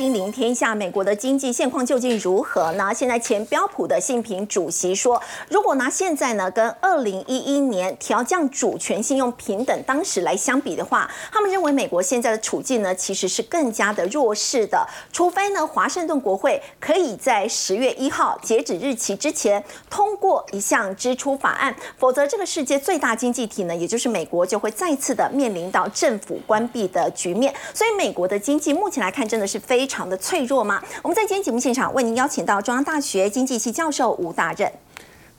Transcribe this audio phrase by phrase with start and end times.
[0.00, 2.90] 金临天下，美国的经济现况究竟如何呢？
[2.94, 5.20] 现在前标普的信评主席说，
[5.50, 27.54] 如果拿现在呢跟二零一一年调降主权信用平等当时来相比的话，他们认为美国现在的处境呢其实是更加的弱势的，除非呢华盛顿国会可以在十月一号截止日期之前通过一项支出法案，否则这个世界最大经济体呢，也就是美国就会再次的面临到政府关闭的局面。
[27.74, 30.80] 所以美国的经济目前来看，真的是非常的脆弱吗？
[31.02, 34.72] 我们在今天节目现场为您邀请到中央大学经济系教授吴大任，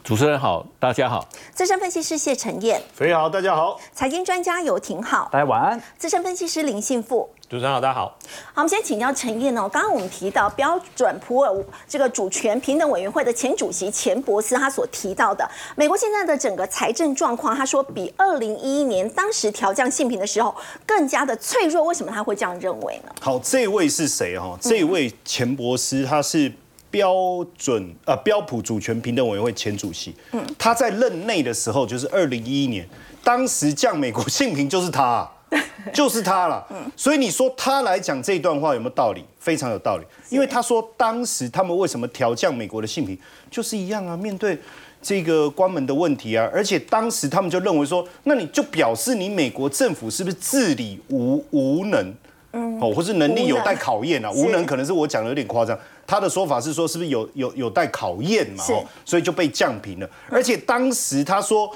[0.04, 7.30] 主持人好，大家好，资深分析师谢晨燕，肥好，大家好，财经专家游廷好，大家晚安，资深分析师林信富。
[7.52, 8.18] 主持人好，大家好。
[8.54, 9.68] 好，我们先请教陈燕哦。
[9.68, 11.54] 刚刚我们提到标准普尔
[11.86, 21.84] 这个主权平等委员会的前主席钱伯斯，他所提到的美国现在的整个财政状况，他说比二零一一年当时调降性平的时候更加的脆弱。
[21.84, 23.14] 为什么他会这样认为呢？
[23.20, 24.58] 好，这位是谁哈？
[24.62, 26.50] 这位钱伯斯他是
[26.90, 27.14] 标
[27.58, 30.16] 准呃标普主权平等委员会前主席。
[30.32, 32.88] 嗯，他在任内的时候就是二零一一年，
[33.26, 35.30] 当时降美国性平就是他。
[35.92, 39.26] 就是他了，所以你说他来讲这段话有没有道理？
[39.40, 43.18] 非常有道理，因为他说当时他们为什么调降美国的性平，
[43.50, 44.58] 就是一样啊，面对
[45.02, 52.14] 这个关门的问题啊，而且当时他们就认为说，那你就表示你美国政府是不是治理无无能，
[52.54, 54.32] 嗯，哦，或是能力有待考验啊？
[54.32, 55.78] 无能可能是我讲的有点夸张，
[56.08, 58.64] 他的说法是说是不是有有有待考验嘛？
[58.70, 61.76] 哦，所以就被降平了，而且当时他说，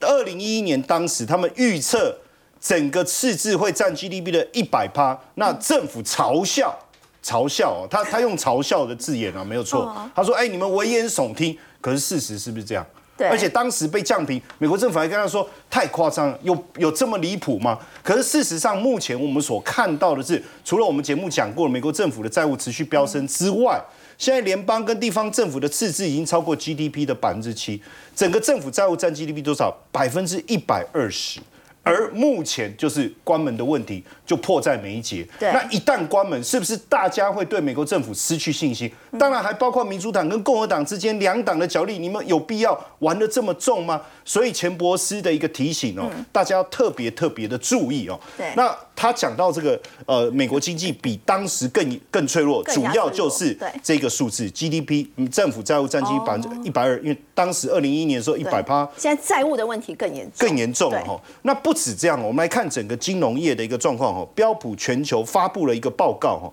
[0.00, 2.16] 二零一一年当时他们预测。
[2.60, 6.76] 整个赤字会占 GDP 的一百趴，那政府嘲笑，
[7.22, 9.94] 嘲笑哦，他他用嘲笑的字眼啊，没有错。
[10.14, 12.84] 他说：“哎，你们危言耸听。”可是事实是不是这样？
[13.16, 13.28] 对。
[13.28, 23.80] 而且当时被降评，美国政府还跟他说：“太夸张了，有有这么离谱吗？”可是事实上，目前我们所看到的是，除了我们节目讲过美国政府的债务持续飙升之外，
[24.16, 27.80] 现在联邦跟地方政府的赤字已经超过 GDP 的百分之七，
[28.16, 29.72] 整个政府债务占 GDP 多少？
[29.92, 31.38] 百分之一百二十。
[31.82, 35.26] 而目前就是关门的问题就迫在眉睫。
[35.40, 38.90] 那一旦关门，是不是大家会对美国政府失去信心？
[39.18, 44.02] 当然还包括民主党跟共和党之间两党的角力，你们有必要玩的这么重吗？
[44.24, 48.20] 所以钱伯斯的一个提醒哦，大家要特别特别的注意哦。
[48.36, 48.52] 对。
[48.54, 61.18] 那他讲到这个呃，美国经济比当时更更脆弱，主要就是这个数字 GDP，政府债务占 GDP 百分之一百二，因为当时二零一一年的时候一百趴，现在债务的问题更严重，更严重了哈。
[61.40, 61.72] 那不。
[61.78, 64.26] 止这样，我们来看整个金融业的一个状况哈。
[64.34, 66.52] 标普全球发布了一个报告哈，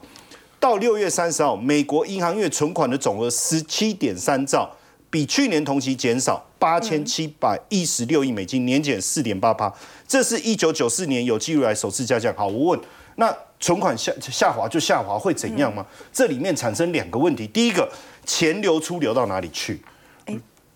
[0.59, 4.69] 到六月三十号，美国银行业存款的总额十七点三兆，
[5.15, 9.73] 比去年同期减少八千七百一十六亿美金，年减四点八八，
[10.05, 12.35] 这是一九九四年有记录来首次下降。
[12.35, 12.79] 好，我问，
[13.15, 15.85] 那存款下下滑就下滑会怎样吗？
[16.11, 17.89] 这里面产生两个问题，第一个，
[18.25, 19.81] 钱流出流到哪里去？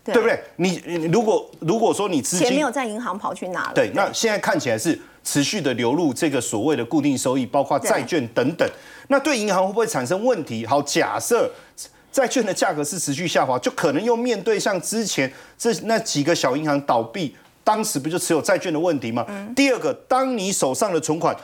[0.02, 0.42] 对不对？
[0.56, 0.76] 你
[1.12, 3.72] 如果如果说你资金钱没有在银行跑去哪了？
[3.74, 8.66] 对，那现在看起来是持续的流入这个所谓的固定收益，包括债券等等。
[9.08, 10.64] 那对银行会不会产生问题？
[10.64, 11.52] 好，假设
[12.12, 17.34] 债券的价格是持续下滑，就可能又面对像之前这那几个小银行倒闭，
[17.64, 19.26] 当时不就持有债券的问题吗？
[19.54, 21.36] 第二个，当你手上的存款。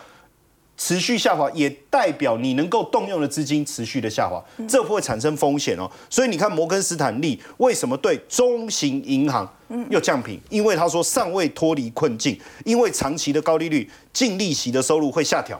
[0.78, 5.90] 持续下滑也代表你能够动用的资金持续的下滑，这会产生风险哦。
[6.10, 9.50] 所以你看摩根斯坦利为什么对中型银行
[9.88, 10.38] 又降评？
[10.50, 15.58] 因为他说尚未脱离困境，因为长期的高利率、净利息的收入会下调。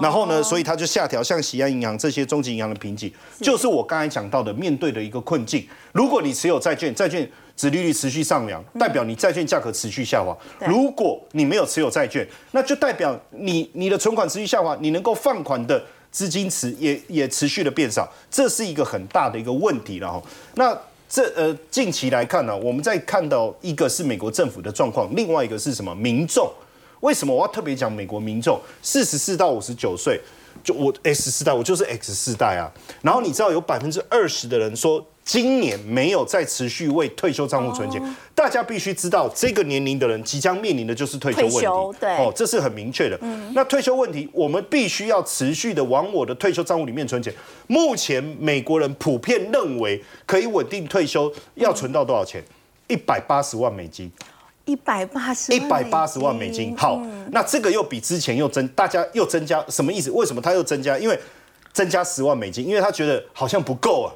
[0.00, 5.66] 然后呢，所以他就下调像西安银行这些中级银行的评级，就是我刚才讲到的面对的一个困境。
[5.92, 7.28] 如果你持有债券，债券。
[7.56, 10.36] 殖利率持续上扬，代表你债券价格持续下滑。
[10.66, 20.22] 如果你没有持有债券，那就代表你你的存款持续下滑，你能够放款的资金池也也持续的变少，这是一个很大的一个问题了哈。
[20.56, 20.78] 那
[21.08, 25.94] 这呃近期来看呢，我们在看到一个是美国政府的状况，另外一个是什么？
[25.94, 26.52] 民众
[27.00, 28.60] 为什么我要特别讲美国民众？
[28.82, 30.20] 四十四到五十九岁，
[30.62, 32.70] 就我 X 世代，我就是 X 世代啊。
[33.02, 35.04] 然后你知道有百分之二十的人说。
[35.26, 38.00] 今年没有再持续为退休账户存钱，
[38.32, 41.50] 大家必须知道，这个年龄的人即将面临的就是退休问
[41.92, 41.98] 题。
[41.98, 43.18] 对，哦，这是很明确的。
[43.22, 47.34] 嗯，那退休问题，我们必须要持续的往我的退休账户里面存钱。
[47.66, 52.40] 目前美国人普遍认为，可以稳定退休要存到多少钱？
[52.86, 54.08] 一百八十万美金。
[54.66, 55.52] 一百八十。
[55.54, 56.76] 一百八十万美金。
[56.76, 57.00] 好，
[57.32, 60.10] 那这个又比之前又增，大家又增加，什么意思？
[60.10, 60.98] 为什么他又增加？
[60.98, 61.18] 因为
[61.72, 64.12] 增加十万美金，因为他觉得好像不够啊。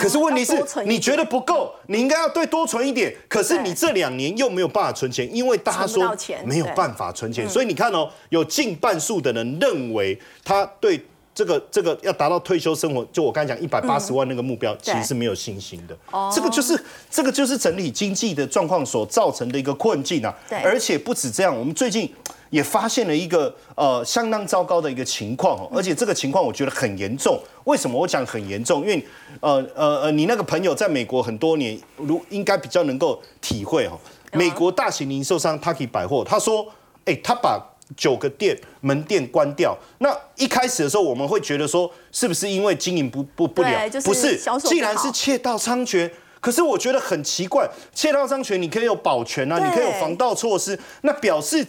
[0.00, 0.54] 可是问题是，
[0.84, 3.14] 你觉得不够，你应该要对多存一点。
[3.28, 6.12] 可是你这两年又没有办法存钱，因为大家说
[6.44, 11.00] 没有办法存钱，所以你看哦，有近半数的人认为他对
[11.36, 15.94] 这个这个要达到退休生活，就我刚才讲一百八十万那个目标，其对实是没有信心的。
[16.10, 20.34] 哦这个就是这个就是整体经济的状况所造成的一个困境啊。
[20.48, 22.10] 对而且不止这样，我们最近
[22.48, 27.38] 也发现了一个呃相当糟糕的一个情况哦，而且这个情况我觉得很严重。
[27.64, 28.80] 为什么我讲很严重？
[28.80, 29.06] 因为
[29.40, 33.98] 呃呃呃，你那个朋友在美国很多年，如应该比较能够体会哦。
[34.32, 36.66] 美国大型零售商 Taki 百货，他说，
[37.04, 37.60] 哎、他把
[37.96, 39.76] 九个店门店关掉。
[39.98, 46.10] 那一开始的时候，我们会觉得说，是不是因为经营不不不了不是既然是窃盗猖獗。
[46.38, 51.66] 可是我觉得很奇怪，窃盗商权你可以有保全啊，你可以有防盗措施，那表示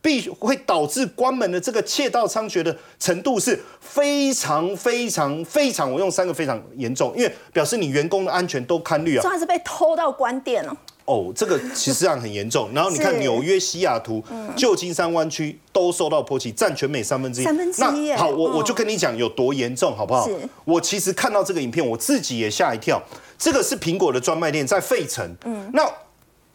[0.00, 9.28] 必会导致关门的这个窃盗猖獗的程度是非常非常非常，我用三个非常严重，因为表示你员工的安全都堪虑啊说。
[9.28, 10.76] 他是被偷到关店了，
[11.10, 12.70] 哦，这个其实上很严重。
[12.74, 14.22] 然后你看纽约、西雅图、
[14.56, 17.44] 旧金山湾区都受到波及，占全美三分之一。
[17.44, 20.28] 三分之一耶那好，我嗯我就跟你讲有多严重，好不好？
[20.64, 23.02] 我其实看到这个影片，我自己也吓一跳。
[23.38, 25.34] 这个是苹果的专卖店在费城。
[25.44, 25.82] 嗯，那。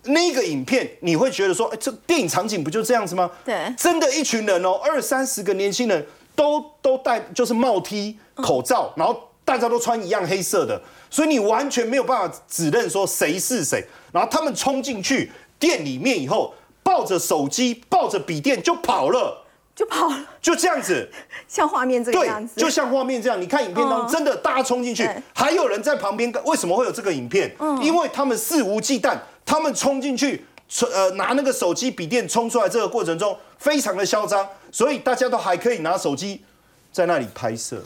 [0.07, 3.28] 那个影片你会觉得说，哎，这电影场景不就这样子吗？
[3.44, 6.06] 对真的，一群人哦，二三十个年轻人
[6.36, 10.80] 都都戴就是帽 T 口罩，然后大家都穿一样黑色的，
[11.10, 13.84] 所以你完全没有办法指认说谁是谁。
[14.15, 15.29] 然后他们冲进去
[15.59, 19.45] 店里面以后，抱着手机、抱着笔电就跑了，
[19.75, 21.12] 就跑了，就这样子。
[21.50, 26.31] 像画面这个对样，子，就像画面这样，你看影片当嗯中，真的大家冲进去对，还有人在旁边。
[26.45, 27.53] 为什么会有这个影片？
[27.81, 30.45] 因为他们肆无忌惮，他们冲进去，
[30.94, 36.41] 呃拿那个手机、笔电冲出来，这个过程中非常的嚣张，所以大家都还可以拿手机
[36.89, 37.83] 在那里拍摄，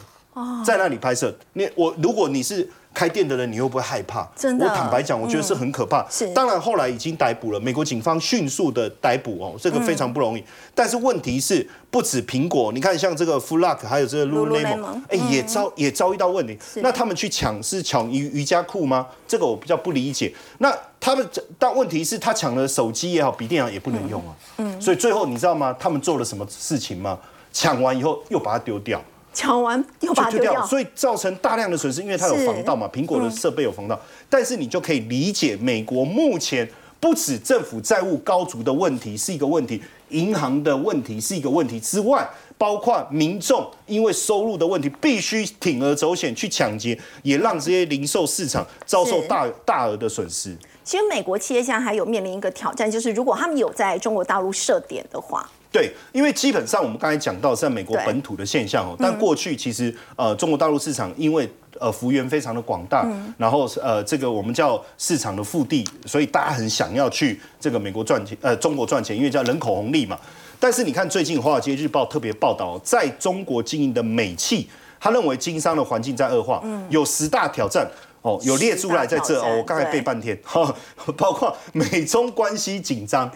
[0.65, 1.35] 在那里拍摄。
[1.53, 2.69] 你我如果你是。
[2.91, 4.27] 开店的人，你会不会害怕？
[4.35, 6.03] 真的我坦白讲，我觉得是很可怕。
[6.09, 10.43] 是当然后来已经逮捕了，美国警方迅速的逮捕哦，这个非常不容易。
[10.73, 16.57] 但是问题是，不止苹果，你看像这个 f l u c k 还有这个 Lululemon，Lululemon 哎，也遭也遭遇到问题。
[16.77, 19.05] 那他们去抢是抢瑜瑜伽裤吗？
[19.27, 20.33] 这个我比较不理解。
[20.57, 21.25] 那他们
[21.59, 24.35] 但问题是，他抢了手机也好，笔电也好也不能用啊。
[24.57, 25.73] 嗯，所以最后你知道吗？
[25.79, 27.17] 他们做了什么事情吗？
[27.53, 28.99] 抢完以后又把它丢掉。
[29.39, 33.97] 抢完又把它丢掉，所以造成大量的损失，因为它有防盗嘛，苹果的设备有防盗，
[34.29, 36.69] 但是你就可以理解美国目前
[36.99, 41.79] 不止政府债务高筑的问题是一个问题，银行的问题是一个问题。
[41.79, 50.53] 之外，包括民众因为收入的问题必须铤而走险去抢劫，也让这些零售市场遭受大大额的损失。
[50.83, 61.47] 其实美国企业现在还有面临一个挑战，就是如果他们有在中国大陆设点的话，对，因为基本上我们刚才讲到是在美国本土的现象哦，但过去其实呃中国大陆市场因为
[61.79, 63.07] 呃幅员非常的广大，
[63.37, 70.17] 然后呃这个我们叫市场的腹地，所以大家很想要去这个美国赚钱，呃中国赚钱，因为叫人口红利嘛。
[70.59, 74.67] 但是你看最近《华尔街日报》特别报道，在中国经营的美企，
[74.99, 77.87] 他认为经商的环境在恶化，有十大挑战。
[78.21, 80.75] 哦，有列出来在这哦，我刚才背半天，哈，
[81.15, 83.31] 包括美中关系紧张、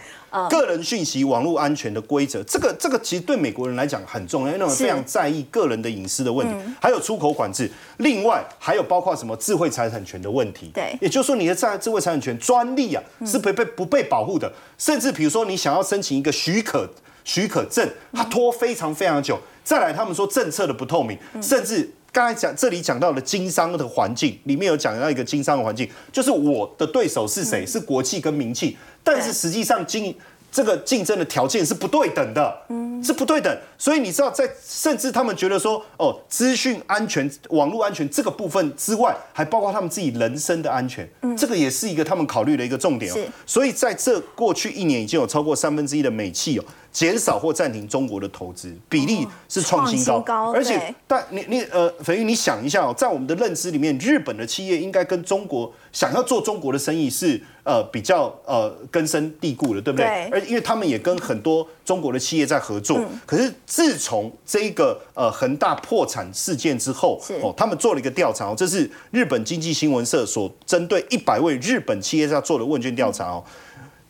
[0.50, 10.98] 个人讯息网络安全的规则，这个这个其实对美国人来讲很重要，因为他们非常在意个人的隐私的问题，还有出口管制，另外还有包括什么智慧财产权的问题，对。
[11.00, 16.86] 也就是说你的在智慧财产权专利啊是不被不被保护的，甚至比如说你想要申请一个许可
[17.24, 21.90] 许可证，它拖非常非常久，再来他们说政策的不透明，甚至。
[22.14, 27.66] 刚才讲这里讲到了经商的环境，里面有讲到一个经商的环境，就是我的对手是谁？
[27.66, 30.16] 是国企跟民企，但是实际上经
[30.52, 33.52] 这个竞争的条件是不对等的，嗯是不对等。
[33.80, 43.28] 所以你知道，在甚至他们觉得说，哦，资讯安全、网络安全这个部分之外，还包括他们自己人身的安全，嗯这个也是一个他们考虑的一个重点哦是。
[43.48, 46.66] 所以在这过去一年，已经有超过三分之一的美企哦。
[46.94, 60.06] 减少或暂停中国的投资比例是创新高，而且但你你呃，肥玉你想一下哦，在我们的认知里面，日本的企业应该跟中国想要做中国的生意是呃比较呃根深蒂固的，对不对？
[60.06, 60.30] 对。
[60.32, 63.10] 而因为他们也跟很多中国的企业在合作，嗯。
[63.26, 73.44] 可是自从这一个呃恒大破产事件之后，哦，他们做了一个调查哦，这是日本经济新闻社所针对一百位日本企业家做的问卷调查哦。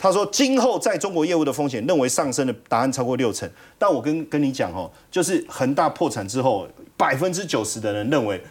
[0.03, 3.49] 他说，今后在中国业务的风险认为上升的答案超过六成。
[3.79, 6.67] 但我跟跟你讲哦，就是恒大破产之后，
[6.97, 8.43] 百分之九十的人认为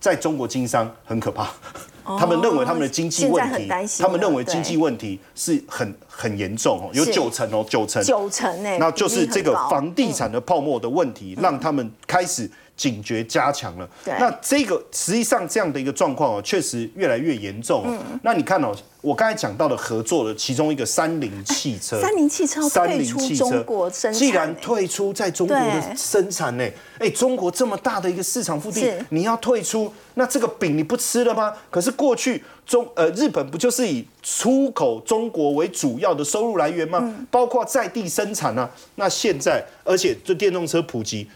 [0.00, 1.50] 在中国经商很可怕。
[2.18, 3.68] 他们认为他们的经济问题
[3.98, 8.02] 他们认为了经济问题是很很严重哦，有九成哦，九成。
[8.02, 13.88] 九成哎，那就是这个房地产的泡沫的问题，让他们开始警觉加强了。
[14.04, 17.86] 那这个实际上这样的一个状况哦，确实越来越严重哦。
[17.88, 26.66] 嗯那你看哦，我刚才讲到的合作的其中一个三菱汽车，三菱汽车三退出菱汽车中国生产既然欸退出在中国的生产呢，
[26.98, 31.52] 哎，中国这么大的一个市场腹地，你要退出，那这个饼你不吃了吗？
[31.70, 36.98] 可是过去中呃日本不就是以出口中国为主要的收入来源吗？
[37.02, 38.68] 嗯包括在地生产啊。
[38.94, 41.28] 那现在，而且这电动车普及。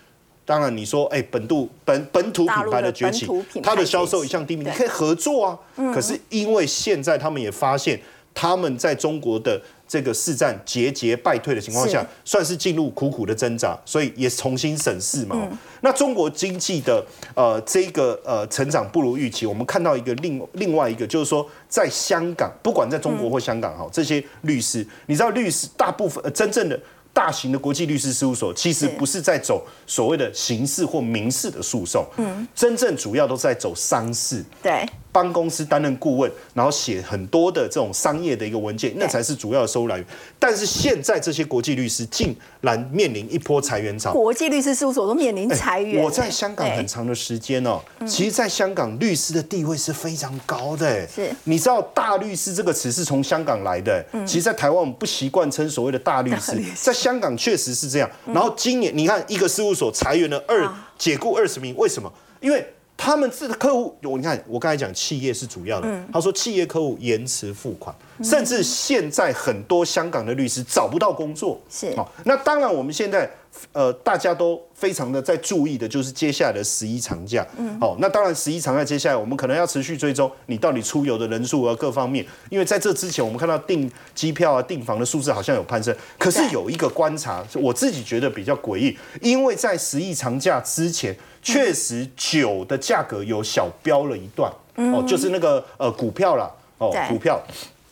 [0.49, 3.29] 当然，你说，哎、本土本本土品牌的崛起
[3.63, 5.59] 它的销售一向低迷，你可以合作啊。
[5.93, 8.01] 可是因为现在他们也发现，
[8.33, 15.37] 他们在中国的这个市占节节败退的情况下是，算是进入苦苦的挣扎，所以也重新审视嘛。
[15.39, 17.01] 嗯那中国经济的
[17.37, 26.81] 呃这个呃成长不如预期，我们看到一个另另外一个就是说，在香港，不管在中国或香港哈，这些律师，你知道律师大部分、呃、真正的。
[27.19, 40.07] 大型的国际律师事务所其实不是在走所谓的刑事或民事的诉讼，嗯，真正主要都是在走商事，对，帮公司担任顾问，然后写很多的这种商业的一个文件，那才是主要的收入来源。
[40.39, 44.13] 但是现在这些国际律师竟然面临一波裁员潮。
[44.13, 50.87] 国际律师事务所都面临裁员我在香港很长的时间哦，其实，在香港律师的地位是非常高的。
[50.87, 54.05] 哎是你知道“大律师”这个词是从香港来的。
[54.25, 58.09] 其实，在台湾我们不习惯称所谓的大律师在香港确实是这样。
[58.27, 62.13] 然后今年你看，一个事务所裁员了二啊解雇二十名，为什么？
[62.41, 62.65] 因为
[62.99, 71.59] 他们这个客户，我你看，我刚才讲企业是主要的，他说企业客户延迟付款，甚至现在很多香港的律师找不到工作。
[71.71, 71.95] 是。
[71.95, 73.31] 好，那当然我们现在
[73.73, 77.47] 呃大家都非常的在注意的，就是接下来的十一长假。
[77.57, 91.17] 嗯，好，那当然十一长假接下来我们可能要持续追踪你到底出游的人数啊各方面，因为在这之前我们看到订机票啊订房的数字好像有攀升，可是有一个观察，我自己觉得比较诡异，因为在十一长假之前，
[91.53, 94.53] 确实酒的价格有小飙了一段。
[94.77, 97.43] 哦，就是那个呃股票啦，哦股票，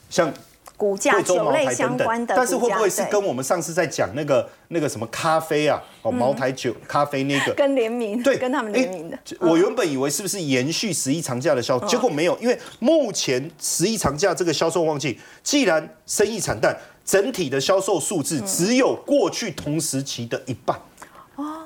[0.08, 0.32] 像
[0.76, 7.52] 股价贵州茅酒类台等等相关，的，但是会不会是跟我们上次在讲那个那个什么咖啡啊，哦茅台酒咖啡那个？
[7.54, 9.36] 跟联名，对，跟他们联名的诶。
[9.40, 20.80] 我原本以为是不是延续十一长假的销，结果没有，因为目前十一长假这个销售旺季，既然生意惨淡，整体的销售数字只有过去同时期的一半，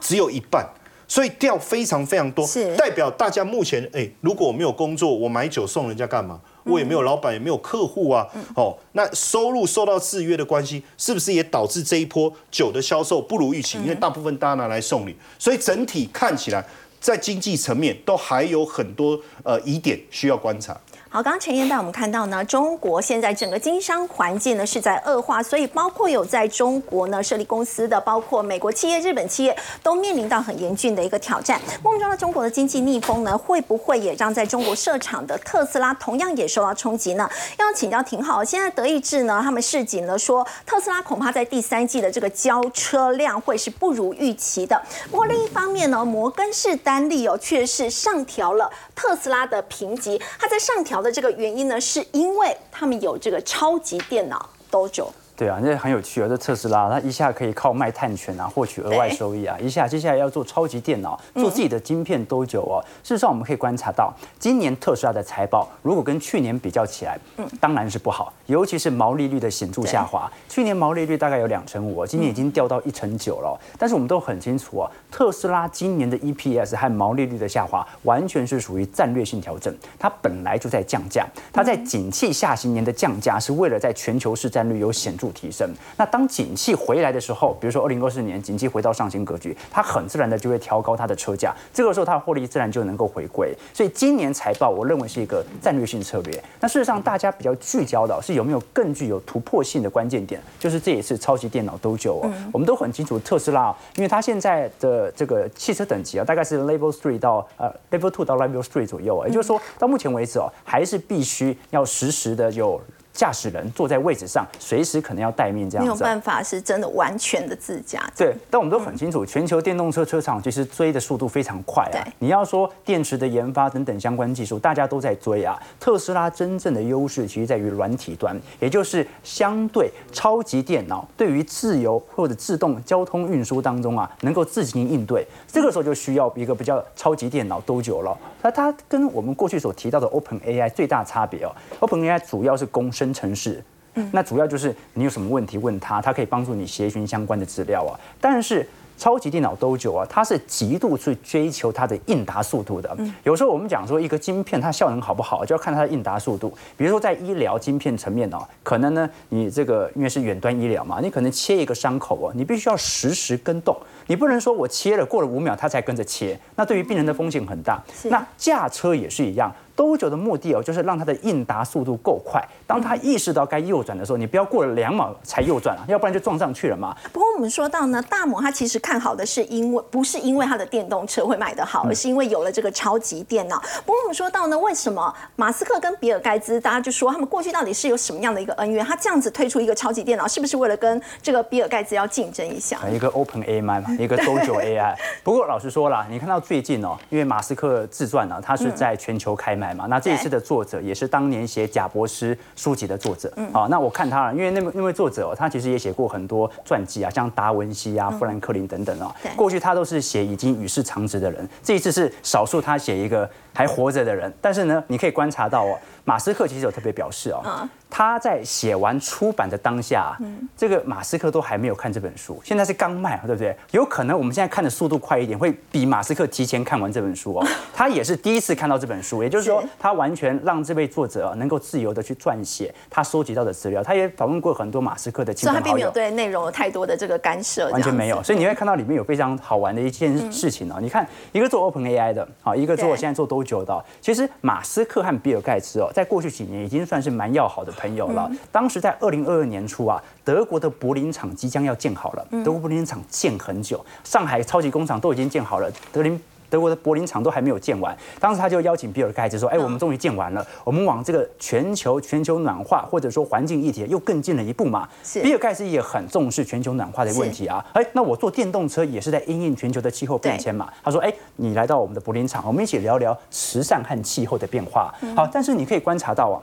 [0.00, 0.66] 只有一半。
[1.10, 2.46] 所以掉非常非常多，
[2.78, 6.40] 代表大家目前哎，如果我没有工作，我买酒送人家干嘛？
[6.62, 8.24] 我也没有老板，也没有客户啊。
[8.54, 13.76] 哦，那收入受到制约的关系，是不是也导致这一波酒的销售不如预期？
[13.78, 16.64] 因为大部分大家拿来送礼，所以整体看起来
[17.00, 20.80] 在经济层面都还有很多呃疑点需要观察。
[21.12, 31.60] 好，刚刚陈燕带我们看到呢，中国现在整个经商环境呢是在恶化，所以包括有在中国呢设立公司的，包括美国企业、日本企业都面临到很严峻的一个挑战。
[31.82, 37.28] 梦中的中国的经济逆风呢，会不会也让在中国设厂的特斯拉同样也受到冲击呢？
[37.58, 44.80] 要请教廷浩，现在德意志呢，他们市井呢说，特斯拉恐怕在第三季的这个交车量会是不如预期的。
[45.10, 55.08] 不过另一方面呢，摩根士丹利哦却是上调了特斯拉的评级，它在上调的这个原因呢，是因为他们有这个超级电脑 Dojo。
[55.40, 56.28] 对啊，那很有趣啊！
[56.28, 62.84] 这特斯拉，它一下可以靠卖碳权啊，获取额外收益啊，一下接下来要做超级电脑，做自己的晶片多久哦。
[63.02, 70.30] 事实上，我们可以观察到，今年特斯拉的财报如果跟去年比较起来，嗯当然是不好，尤其是毛利率的显著下滑。
[70.46, 73.58] 去年毛利率大概有两成五，今年已经掉到一成九了。
[73.78, 79.74] 但是我们都很清楚哦，特斯拉今年的 EPS 和毛利率的下滑，完全是属于战略性调整。
[79.98, 85.68] 它本来就在降价，它在景气下行年的降价是为了在全球市占率有显著提升。
[85.96, 93.54] 那当景气回来的时候，比如说二零二四年景气回到上行格局，它很自然的就会调高它的车价，这个时候它的获利自然就能够回归。
[93.72, 96.42] 所以今年财报我认为是一个战略性策略。
[96.60, 102.32] 那事实上大家比较聚焦的是有没有更具有突破性的关键点，就是这也是超级电脑都久哦。
[102.52, 112.80] 我们都很清楚特斯拉，因为它现在的这个汽车等级啊，大概是 Level Three 到呃 Level Two 到 Level Three 左右啊，也就是说到目前为止哦，还是必须要实时的有。
[113.12, 115.90] 驾驶人坐在位置上，随时可能要待命这样子。
[115.90, 118.00] 没有办法是真的完全的自驾。
[118.16, 122.12] 对，但我们都很清楚，全球电动车车厂其实追的速度非常快啊对。
[122.18, 125.58] 你要说电池的研发等等相关技术，大家都在追啊。
[125.78, 135.26] 特斯拉真正的优势其实在于软体端，也就是相对超级电脑对于自由或者自动交通运输当中啊，能够自行应对。
[135.46, 138.16] 这个时候就需要一个比较超级电脑多久了。
[138.42, 143.62] 那它跟我们过去所提到的 Open AI 最大差别哦，Open AI 主要是供生成式。
[143.94, 147.98] 嗯那主要就是你有什么问题问他，他可以帮助你协寻相关的资料啊。
[148.20, 148.64] 但是
[148.96, 152.96] 超级电脑都久啊，它是极度去追求它的应答速度的。
[153.24, 156.52] 有时候我们讲说一个晶片它效能好不好，就要看它的应答速度。
[156.76, 163.74] 比如说在医疗晶片层面哦，可能呢你这个因为是远端医疗嘛，你可能切一个伤口哦，你必须要实时跟动，
[164.06, 167.82] 你不能说我切了过了五秒它才跟着切，那对于病人的风险很大。
[168.04, 169.52] 那驾车也是一样。
[169.80, 172.38] 多久的目的哦，就是让它的应答速度够快。
[172.66, 176.94] 当他意识到该右转的时候，你不要过了两秒才右转啊，要不然就撞上去了嘛。
[177.10, 183.58] 不过我们说到呢，大摩他其实看好的是因为不是因为他的电动车会卖得好，而是因为有了这个超级电脑。
[183.86, 188.84] 不过我们说到呢，为什么马斯克跟比尔盖茨，大家就说他们过去到底是有什么样的一个恩怨？
[188.84, 192.78] 他这样子推出一个超级电脑，是不是为了跟这个比尔盖茨要竞争一下？
[192.92, 194.94] 一个 Open AI 嘛，一个 Dojo AI。
[195.24, 200.38] 不过老实说了，你看到最近哦，因为马斯克自传呢，他是在全球开卖嘛，那这一次的。
[200.50, 217.68] 作者也是当年写贾博士书籍的作者，啊，那我看他了，因为那那位作者他其实也写过很多传记啊，像达文西啊、富兰克林等等啊，过去他都是写已经与世长辞的人，这一次是少数他写一个还活着的人，但是呢，你可以观察到哦，马斯克其实有特别表示哦。
[217.92, 220.16] 他在写完出版的当下，
[220.56, 223.54] 这个马斯克都还没有看这本书，现在是刚卖，对不对？
[223.72, 227.46] 有可能我们现在看的速度快一点，会比马斯克提前看完这本书哦。
[227.74, 233.82] 他也是第一次看到这本书，也就是说，他完全让这位作者能够自由的去撰写他收集到的资料。
[233.82, 238.22] 他也访问过很多马斯克的亲朋好友，他并没有对内容有太多的这个干涉，完全没有。
[238.22, 240.76] 所以你会看到里面有非常好玩的一件事情哦。
[240.80, 243.82] 你看，一个做 Open AI 的，好，一个做现在做多不久的？
[244.02, 248.30] 其实马斯克和比尔盖茨哦，在过去几年已经算是蛮要好的朋友了。
[248.52, 252.26] 当时在二零二二年初啊，德国的柏林厂即将要建好了。
[252.44, 256.20] 德国柏林厂建很久，上海超级工厂都已经建好了，德林
[256.50, 257.96] 德国的柏林厂都还没有建完。
[258.18, 264.86] 当时他就邀请比尔盖茨说：“哎，我们终于建完了，我们往这个全球全球暖化或者说环境议题又更进了一步嘛。”
[265.22, 267.64] 比尔盖茨也很重视全球暖化的问题啊。
[267.72, 270.68] 哎，那我做电动车也是在因应全球的气候变迁嘛。
[270.82, 276.36] 他说：“哎，你来到我们的柏林厂，我们一起聊聊慈善和气候的变化。”好，但是你可以观察到啊。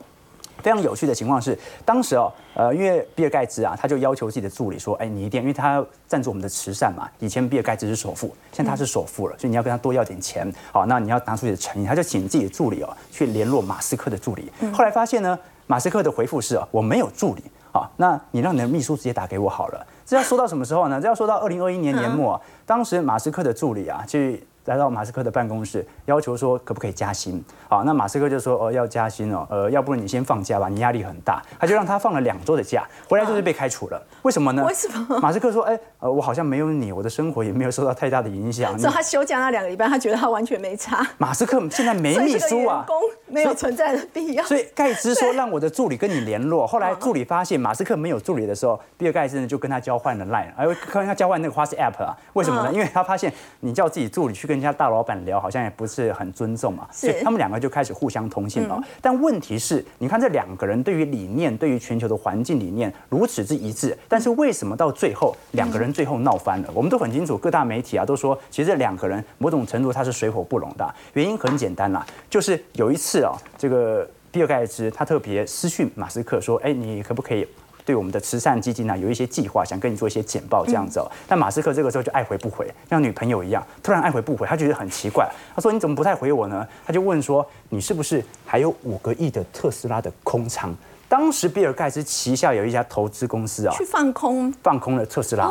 [0.61, 7.09] 非常有趣的情况是，当时哦，呃，因为比尔盖茨啊，他就要求自己的助理说：“哎，你一定，因为他赞助我们的慈善嘛。
[7.19, 10.51] 以前比尔盖茨是首富，现在他是首富了，所以你要跟他多要点钱。
[10.71, 14.51] 好，那你要拿出你的诚意。”他就请自己的助理哦去联络马斯克的助理。
[14.73, 17.43] 后来发现呢，马斯克的回复是：“哦，我没有助理。
[17.71, 20.99] 好，那你让你的秘书直接打给我好了。”这要说到什么时候呢？
[20.99, 24.45] 这要说到二零二一年年末，当时马斯克的助理啊去。
[24.67, 27.43] 来到马斯克的办公室，要求说可不可以加薪？
[27.67, 31.41] 好，那马斯克就说哦要加薪哦，呃，要不然你先放假吧，你压力很大。
[31.59, 34.01] 他就让他放了两周的假，回来就是被开除了。
[34.21, 34.63] 为什么呢？
[34.65, 35.19] 为什么？
[35.19, 38.75] 马斯克说，哎，呃，我好像没有你，我的生活也没有受到太大的影响。
[38.79, 41.05] 所以他休假那两个礼拜，他觉得他完全没差。
[41.17, 42.95] 马斯克现在没秘书啊， 工
[43.27, 44.43] 没有存在的必要。
[44.43, 46.67] 所以盖茨说让我的助理跟你联络。
[46.67, 52.17] 后来助理发现马斯克没有助理的时候，比尔盖茨呢就跟他交换了 Line，哎跟他交换那个 WhatsApp 啊？
[52.33, 52.73] 为什么呢？
[52.73, 55.37] 因为他发现你叫自己助理去跟人家大老板聊。
[55.37, 58.81] 好像也不是很尊重嘛，所以他们两个就开始互相通信了。
[58.99, 66.69] 但问题是，你看这两个人对于理念、对于全球的环境理念如此之一致，但是为什么到最后两个人最后闹翻了？
[66.73, 70.95] 我们都很清楚，各大媒体啊都说，其实这两个人某种程度他是水火不容的。
[71.13, 77.47] 原因很简单啦，就是有一次啊，这个比尔盖茨他特别私讯马斯克说：“哎，你可不可以？”
[77.87, 81.09] 对我们的慈善基金呢，有一些计划，想跟你做一些简报这样子哦。
[81.25, 85.25] 但马斯克这个时候就爱回不回，像女朋友一样，突然爱回不回，他觉得很奇怪。
[85.55, 90.75] 他说：“你怎么不太回我呢？”他就问说：“你是不是还有五个亿的特斯拉的空仓？”
[91.07, 95.49] 当时比尔盖茨旗下有一家投资公司啊，去放空放空了特斯拉。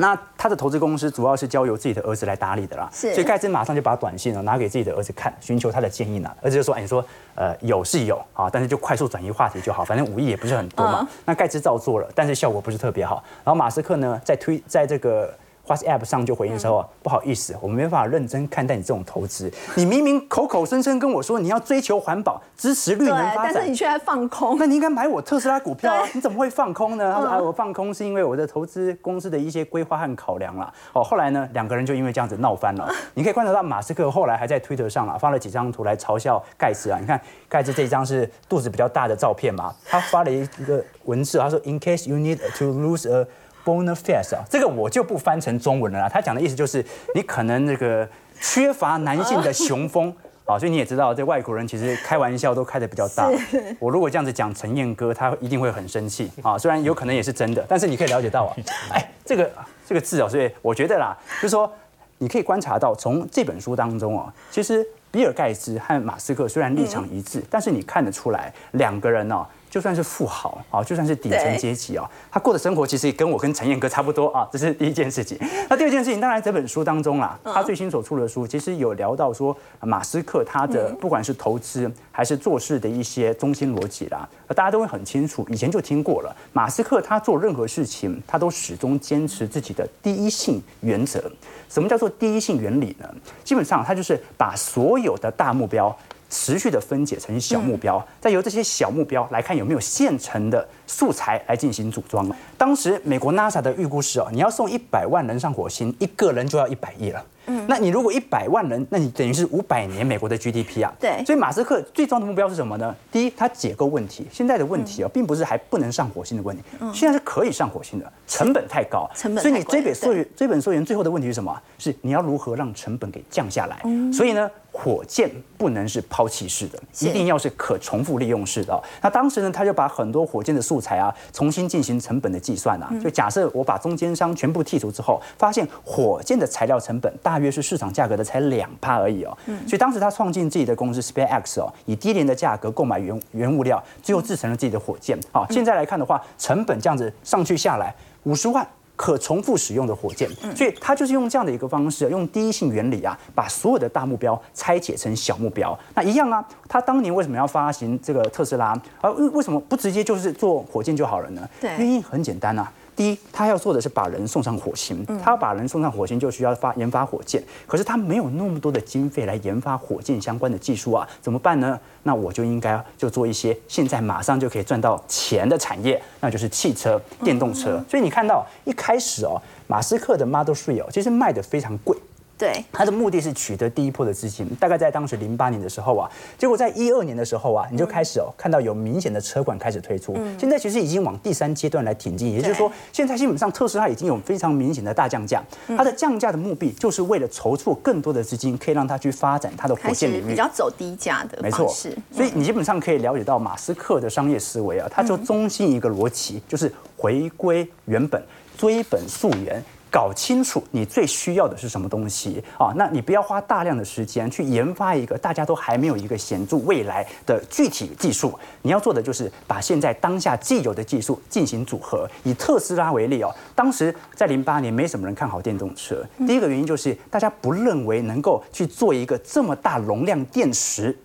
[0.00, 6.30] 那他的投资公司主要是交由自己的儿子来打理的啦，所以盖茨马上就把短信呢拿给自己的儿子看，寻求他的建议呢。
[6.42, 13.22] 儿子就说：“哎，你说，呃，有是有啊，但是就快速转移话题就好，反正五亿也不是很多嘛。”那盖茨照做了，但是效果不是特别好。
[13.44, 15.32] 然后马斯克呢，在推在这个。
[15.70, 19.48] WhatsApp 上就回应说：“不好意思，我们没办法认真看待你这种投资。
[19.76, 24.58] 你明明口口声声跟我说你要追求环保、支持绿能发展，但是你却在放空。
[24.58, 26.04] 那你应该买我特斯拉股票啊？
[26.12, 32.92] 你怎么会放空呢？”他说：“啊，我放空是因为我的投资公司的一些规划和考量了。”哦，后来呢，两个人就因为这样子闹翻了。
[33.14, 36.98] 你可以观察到，马斯克后来还在推特上啊发了几张图来嘲笑盖茨啊。
[37.00, 39.72] 你看盖茨这一张是肚子比较大的照片嘛？
[39.88, 43.24] 他发了一个文字，他说：“In case you need to lose a。”
[43.64, 46.08] Bonafide 啊，这个我就不翻成中文了啦。
[46.08, 48.08] 他讲的意思就是，你可能那个
[48.40, 50.14] 缺乏男性的雄风
[50.46, 53.30] 啊，所以你也知道，这外国人其实开玩笑都开的比较大。
[53.78, 56.56] 我如果这样子讲陈燕哥，他一定会很生气啊。
[56.56, 58.56] 虽然有可能也是真的，但是你可以了解到啊，
[58.92, 59.50] 哎，这个
[59.86, 61.70] 这个字啊，所以我觉得啦，就是说
[62.18, 69.46] 你可以观察到，从这本书当中啊，其实比尔盖茨和马斯克虽然立场一致，但是你看得出来两个人呢。
[69.70, 75.38] 就算是富豪啊，就算是底层阶级啊，他过的生活其实跟我跟陈彦哥差不多啊，这是第一件事情。
[75.70, 86.36] 那第二件事情，当然这本书当中啦，他最新所出的书其实有聊到说，马斯克他的不管是投资还是做事的一些中心逻辑啦，大家都会很清楚，以前就听过了。
[86.52, 91.22] 马斯克他做任何事情，他都始终坚持自己的第一性原则。
[91.68, 93.08] 什么叫做第一性原理呢？
[93.44, 95.96] 基本上他就是把所有的大目标。
[96.30, 102.30] 持续的分解成小目标，再由这些小目标来看有没有现成的素材来进行组装。
[102.56, 107.26] 当时美国 NASA 的预估是哦，你要送一百万人上火星，一个人就要一百亿了。
[107.46, 110.92] 嗯，那你如果一百万人，那你等于是五百年美国的 GDP 啊。
[111.00, 111.24] 对。
[111.24, 112.94] 所以马斯克最终的目标是什么呢？
[113.10, 114.26] 第一，他解构问题。
[114.30, 116.62] 现在的问题啊，并不是还不能上火星的问题，
[116.94, 119.10] 现在是可以上火星的，成本太高。
[119.14, 119.42] 成本。
[119.42, 121.60] 所以你追本溯源，追本溯源，最后的问题是什么？
[121.78, 123.82] 是你要如何让成本给降下来？
[124.12, 124.48] 所以呢？
[124.82, 128.82] 火箭不能是抛弃式的，一定要是可重复利用式的。
[129.02, 132.90] 那当时呢，他就把很多火箭的素材啊，重新进行成本的计算啊。
[133.02, 139.36] 就假设我把中间商全部剔除之后，发现火箭的材料成本大约是市场价格的才两帕而已哦。
[139.66, 145.18] 所以当时他创建自己的公司 SpaceX 哦，以低廉的价格购买原原物料，最后制成了自己的火箭。
[145.30, 148.66] 好，现在来看的话，成本这样子上去下来五十万。
[149.00, 155.76] 可重复使用的火箭，所以他就是用这样的一个方式，用第一性原理啊，把所有的大目标拆解成小目标。
[155.94, 158.78] 那一样啊，他当年为什么要发行这个特斯拉？
[159.00, 161.48] 而为什么不直接就是做火箭就好了呢？
[161.58, 162.70] 对，原因很简单啊。
[163.00, 171.80] 第一，他要做的是把人送上火星，他要把人送上火星就需要发研发火箭，可是他没有那么多的经费来研发火箭相关的技术啊，怎么办呢？
[172.02, 177.82] 那我就应该就做一些现在马上就可以赚到钱的产业，那就是汽车、电动车。
[177.88, 181.96] 所以你看到一开始哦，马斯克的 Model Three 哦，其实卖的非常贵。
[182.40, 195.44] 对，他的目的是取得第一波的资金，大概在当时零八年的时候啊，结果在一二年的时候啊，你就开始哦看到有明显的车款开始推出，现在其实已经往第三阶段来挺进，也就是说，现在基本上特斯拉已经有非常明显的大降价，
[195.76, 208.22] 它的降价的目的就是为了筹措更多的资金，可以让它去发展它的火箭领域，比较走低价的，没错，是所以你基本上可以了解到马斯克的商业思维啊，他就中心一个逻辑，就是回归原本，
[208.56, 209.62] 追本溯源。
[209.90, 212.72] 搞清楚你最需要的是什么东西啊？
[212.76, 218.38] 那你不要花大量的时间去研发一个大家都还没有一个显著未来的具体技术。
[218.62, 222.08] 你要做的就是把现在当下既有的技术进行组合。
[222.22, 226.04] 以特斯拉为例哦，当时在零八年没什么人看好电动车。
[226.26, 230.96] 第一个原因就是大家不认为能够去做一个这么大容量电池。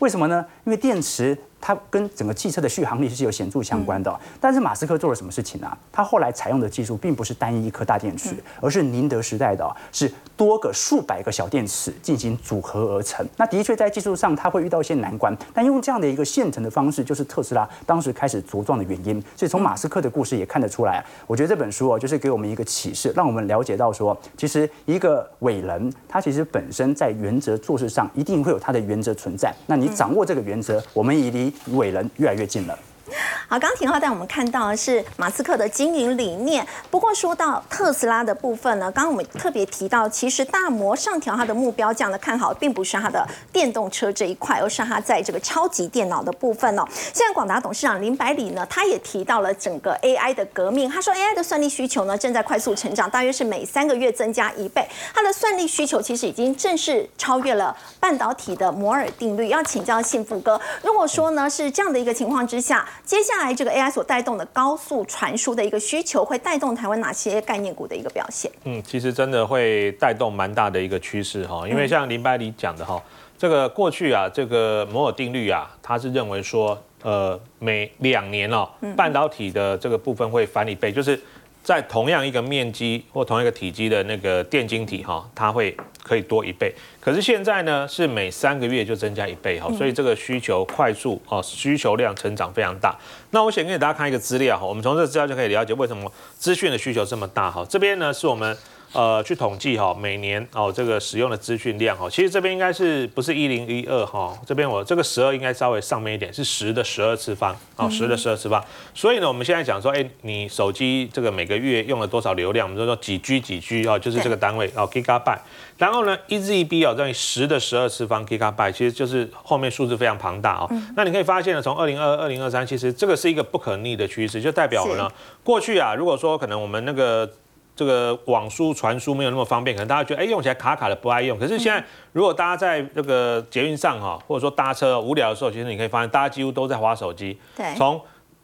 [0.00, 0.44] 为什么呢？
[0.64, 1.38] 因为电池。
[1.66, 5.78] 它跟整个汽车的续航力是有显著相关的，但是马斯克做了什么事情呢？
[5.90, 13.26] 他后来采用的技术并不是单一一颗大电池，而是宁德时代的，是多个数百个小电池进行组合而成。
[13.38, 19.18] 那的确在技术上他会遇到一些难关，但用这样的一个现成的方式，就是特斯拉当时开始茁壮的原因。
[19.34, 29.54] 所以从马斯克的故事也看得出来，我觉得这本书哦，就是给我们一个启示，让我们了解到说，其实一个伟人他其实本身在原则做事上一定会有他的原则存在。
[29.66, 32.78] 那你掌握这个原则，我们以离伟人越来越近了。
[33.48, 36.66] 好，刚刚田浩带我们看到的是马斯克的经营理念。
[36.90, 46.84] 不过说到特斯拉的部分呢，刚刚我们特别提到，其实大摩上调它的目标这样的看好，并不是它的电动车这一块，而是它在这个超级电脑的部分哦。
[47.12, 50.88] 现在广达董事长林百里呢，他也提到了整个 AI 的革命。
[50.88, 54.88] 他说 AI 的算力需求呢正在快速成长，大约是每三个月增加一倍。
[55.12, 59.50] 它的算力需求其实已经正式超越了半导体的摩尔定律。
[59.50, 62.86] 要请教幸福哥，如果说呢是这样的一个情况之下。
[63.04, 68.50] 接下来，这个 AI 所带动的高速传输的一个需求，会带动台湾哪些概念股的一个表现？
[68.64, 73.02] 嗯，其实真的会带动蛮大的一个趋势哈，因为像林百里讲的哈，
[73.36, 81.20] 这个过去啊，这个摩尔定律啊，他是认为说，呃，每两年哦，半导体的这个部分会翻一倍，就是。
[81.64, 86.72] 在同样一个面积或同一个体积的那个电晶体哈，它会可以多一倍。
[87.00, 92.94] 可是现在呢，是每三个月就增加一倍哈，所以这个需求快速哦，需求量成长非常大。
[93.30, 97.66] 那我想给大家看一个资料哈，我们从这个资料就可以了解为什么资讯的需求这么大哈。
[97.68, 98.56] 这边呢是我们。
[98.94, 104.38] 呃，去统计哈，每年哦这个使用的资讯量哈，其实这边应该是不是一零一二哈？
[104.46, 108.64] 这边我这个十二应该稍微上面一点，是十的十二次方哦，十的十二次方。
[108.94, 112.68] 所以呢，我们现在讲说，哎，你手机这个每个月用了多少流量？
[112.68, 115.40] 我们就说几 G 几 G 哦，就是这个单位哦，Gigabyte。
[115.76, 120.70] 然后呢，E Z B 哦，等于十的十二次方 Gigabyte，其实就是后面数字非常庞大哦。
[120.94, 125.10] 那你可以发现呢，从二零二二零二三，其实这个是一个不可逆的趋势，就代表了呢，
[125.42, 127.28] 过去啊，如果说可能我们那个。
[127.76, 131.38] 这个网速传输没有那么方便，可能大家觉得哎用起来卡卡的不爱用。
[131.38, 137.38] 可是现在如果大家在这个捷运上哈，或者说搭车无聊的时候，其实你可以发现大家几乎都在划手机。
[137.56, 137.74] 对。
[137.76, 138.00] 从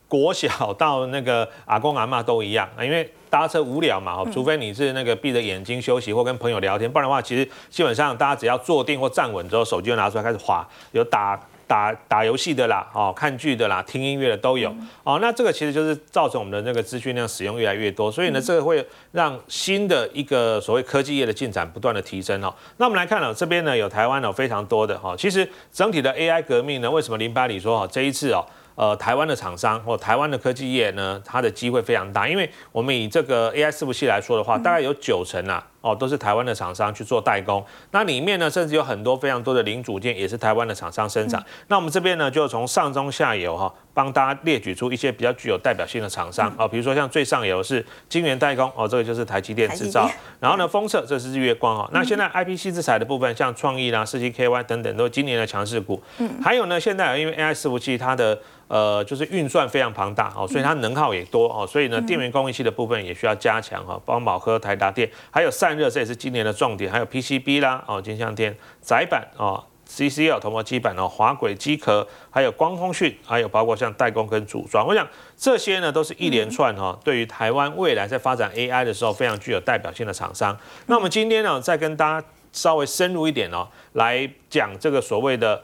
[0.08, 11.40] 国小到那个阿公阿妈都一样啊，因为搭车无聊嘛，除非你是那个闭着眼睛休息或跟朋友聊天，不然的话，其实基本上大家只要坐定或站稳之后，手机就拿出来开始滑，有打。
[11.70, 22.52] 打打游戏的啦，哦，看剧的啦，听音乐的都有，哦，那这个其实就是造成我们的那个资讯量使用越来越多，所以呢，这个会让新的一个所谓科技业的进展不断的提升哦。
[22.78, 28.44] 那我们来看呢，这边呢有台湾有非常多的哈，其实整体的 AI 革命呢，为什么林巴里说哈这一次哦？
[28.76, 37.64] 呃，台湾的厂商或台湾的科技业呢，它的机会非常大，因为我们以这个 AI 伺服器来说的话，大概有九成啊，哦，都是台湾的厂商去做代工。
[37.90, 41.44] 那里面呢，甚至有很多非常多的零组件也是台湾的厂商生产。
[41.68, 50.10] 那我们这边呢，就从上中下游哈，帮大家列举出一些比较具有代表性的厂商啊，比如说像最上游是晶圆代工哦，这个就是台积电制造。
[50.40, 51.88] 然后呢，封测这是日月光哦。
[51.92, 56.02] 那现在 IPC 制裁的部分，像创意啦、四七 KY 等等，都是今年的强势股。
[56.18, 56.30] 嗯。
[56.42, 58.38] 还有呢，现在因为 AI 伺服器它的
[58.68, 64.00] 呃，就是运算非常庞大哦，所以它能耗也多哦，所以呢，电源供应器的部分也需要加强哈。
[64.06, 66.90] 包宝科、台达电，还有散热，这也是今年的重点。
[66.90, 75.06] 还有 PCB 啦哦，金相天窄板哦，CCL 铜模基板哦，滑轨机壳，还有光通讯，还有包括像代工跟组装，我想
[75.36, 80.58] 这些呢都是一连串哈，对于台湾未来在发展 AI 的时候非常具有代表性的厂商。
[80.86, 85.62] 那我们今天呢，再跟大家稍微深入一点哦，来讲这个所谓的。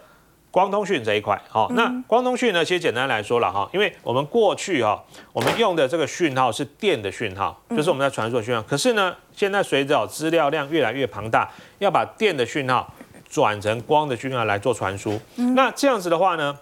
[0.57, 2.64] 光通讯这一块，好，那光通讯呢？
[2.64, 8.62] 其实简单来说了哈，因为我们过去哈，我们用的这个讯号是电的讯号，就是我们在传输的讯号。
[8.62, 11.47] 可是呢，现在随着资料量越来越庞大，
[11.79, 12.90] 要把电的讯号
[13.29, 15.21] 转成光的讯号来做传输。
[15.55, 16.57] 那这样子的话呢，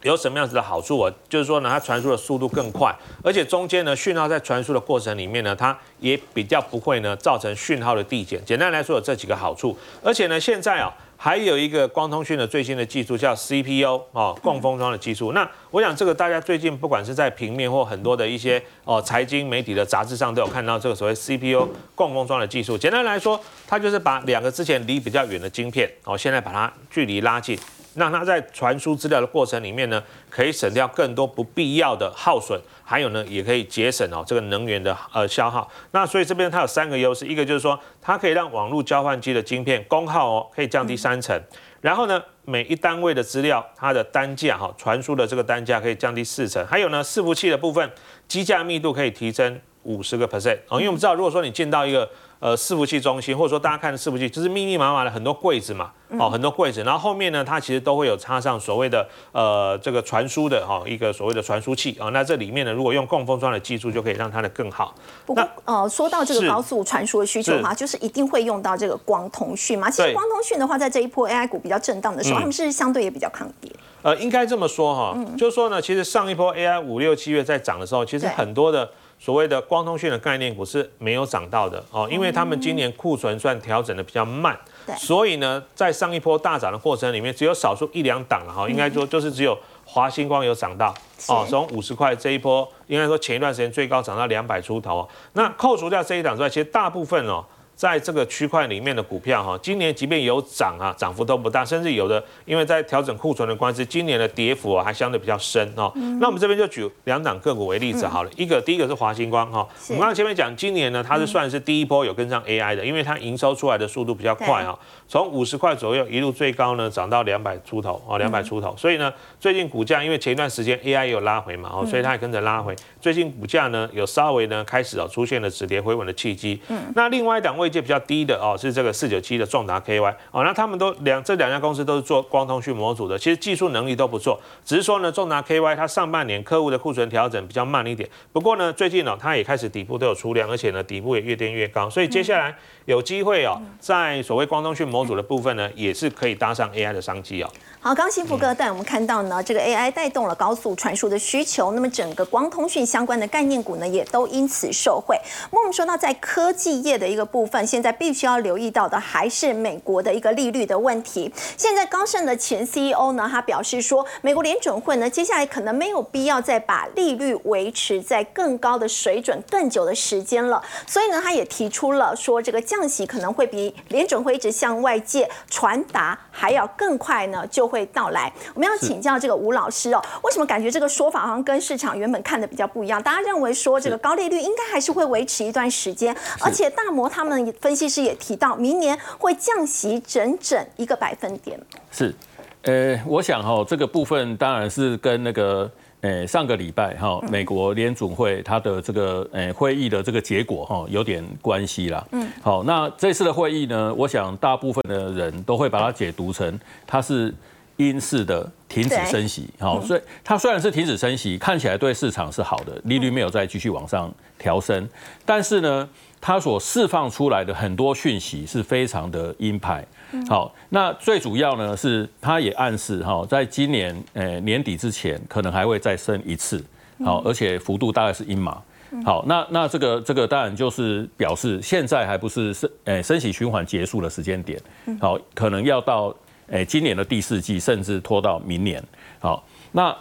[0.00, 0.96] 有什么样子的好处？
[0.96, 8.44] 我就是说呢，它传输的速度更快，而且中间呢，讯号在传输的过程里面呢，它也比较不会呢造成讯号的递减。
[8.44, 9.78] 简单来说，有这几个好处。
[10.02, 10.92] 而且呢，现在啊。
[11.24, 15.30] 还有一个光通讯的最新的技术叫 CPU 哦，共封装的技术。
[15.30, 22.76] 那我想这个大家最近不管是在平面或很多的一些哦财经媒体的杂志上都有看到这个所谓 CPU 共封装的技术。
[22.76, 27.56] 简单来说，它就是把两个之前离比较远的晶片哦，现在把它距离拉近。
[27.94, 35.70] 让它在传输资料的过程里面呢，可以省掉更多不必要的耗损，还有呢，也可以节省哦这个能源的呃消耗。
[35.90, 41.38] 那所以这边它有三个优势，一个就是说它可以让网络交换机的晶片功耗哦可以降低三成，
[41.80, 47.90] 然后呢，每一单位的资料它的单价哈传输的这个单价可以降低四成，还有呢，伺服器的部分
[48.26, 52.08] 机架密度可以提升五十个 percent 哦，因为我们知道如果说你进到一个
[52.40, 64.92] 呃，伺服器中心，或者说大家看的伺服器，就是密密麻麻的很多柜子嘛，哦，很多柜子，然后后面呢，它其实都会有插上所谓的呃这个传输的哈一个所谓的传输器啊，那这里面呢，如果用供封装的技术，就可以让它的更好。
[65.24, 69.88] 不过呃，说到这个高速传输的需求的话，就是一定会用到这个光通讯嘛。
[69.88, 73.70] 其实光通讯的话，在这一波 AI 股比较震荡的时候，他们是相对也比较抗跌。
[74.02, 78.90] 呃，应该这么说哈，就是说呢，其实上一波 AI 五六七月在涨的时候，其实很多的。
[79.22, 84.58] 所谓的光通讯的概念股是没有涨到的哦，因为他们今年库存算调整的比较慢，
[84.98, 90.92] 所以呢，在上一波大涨的过程里面，只有少数一两档了哈，应该说就是只有华星光有涨到
[91.28, 97.44] 哦，从五十块这一波，应该说前一段时间最高涨到两百出头，那扣除掉这一档之外，其实大部分哦。
[97.82, 105.92] 在这个区块里面的股票哈，今年即便有涨啊，涨幅都不大，甚至有的因为在调整库存的关系，今年的跌幅啊还相对比较深哦。
[106.20, 126.60] 那我们这边就举两档个股为例子好了，一个第一个是华星光哈，我们刚刚前面讲今年呢，它是算是第一波有跟上 AI 的，因为它营收出来的速度比较快哈，从五十块左右一路最高呢涨到两百出头哦，两百出头，所以呢最近股价因为前一段时间 AI 有拉回嘛哦，所以它也跟着拉回，最近股价呢有稍微呢开始哦出现了止跌回稳的契机。
[126.68, 127.71] 嗯，那另外一档位。
[127.72, 142.54] 界比较低的哦，是这个四九七的重达 KY 哦，那他们都两这两家公司都是做光通讯模组的，其实技术能力都不错，只是说呢，重达 KY 它上半年客户的库存调整比较慢一点，不过呢，最近呢，它也开始底部都有出量，而且呢，底部也越垫越高，所以接下来
[142.84, 147.50] 有机会哦，在所谓光通讯模组的部分呢，也是可以搭上 AI 的商机哦。
[147.80, 155.18] 好，刚幸福哥带我们看到呢，这个 AI 带动了高速传输的需求，那么整个光通讯相关的概念股呢，也都因此受惠。
[155.50, 161.32] 那我们说到在科技业的一个部分，现在必须要留意到的还是美国的一个利率的问题。
[161.56, 170.62] 现在高盛的前 CEO 呢，他表示说，美国联准会呢，接下来可能没有必要再把利率维持在更高的水准更久的时间了。
[170.86, 177.72] 所以呢，他也提出了说，这个降息可能会比联准会一直向外界传达还要更快呢，就。
[177.72, 183.02] 会到来，我们要请教这个吴老师哦，为什么感觉这个说法好像跟市场原本看的比较不一样？
[183.02, 191.58] 大家认为说这个高利率应该还是会维持一段时间，而且大摩他们分析师也提到，明年会降息整整一个百分点。
[191.90, 192.14] 是，
[192.62, 195.70] 呃，我想哈，这个部分当然是跟那个
[196.02, 202.04] 诶，上个礼拜哈，美国联总会它的这个诶会议的这个结果哈，有点关系啦。
[202.10, 207.32] 嗯，好，那这次的会议呢，我想大部分的人都会把它解读成它是
[207.76, 209.48] 因式的停止升息。
[209.60, 214.88] 好，所以它虽然是停止升息，看起来对市场是好的，利率没有再继续往上调升，
[215.24, 215.88] 但是呢，
[216.24, 219.84] 它所释放出来的很多讯息是非常的鹰派。
[220.28, 226.64] 好，那最主要呢是，它也暗示哈，在今年呃年底之前，可能还会再升一次，
[227.04, 228.62] 好，而且幅度大概是一码。
[229.04, 234.60] 好，那那这个这个当然就是表示现在还不是升诶升息循环结束的时间点，
[235.00, 236.14] 好，可能要到
[236.48, 238.80] 诶今年的第四季，甚至拖到明年。
[239.18, 239.96] 好，那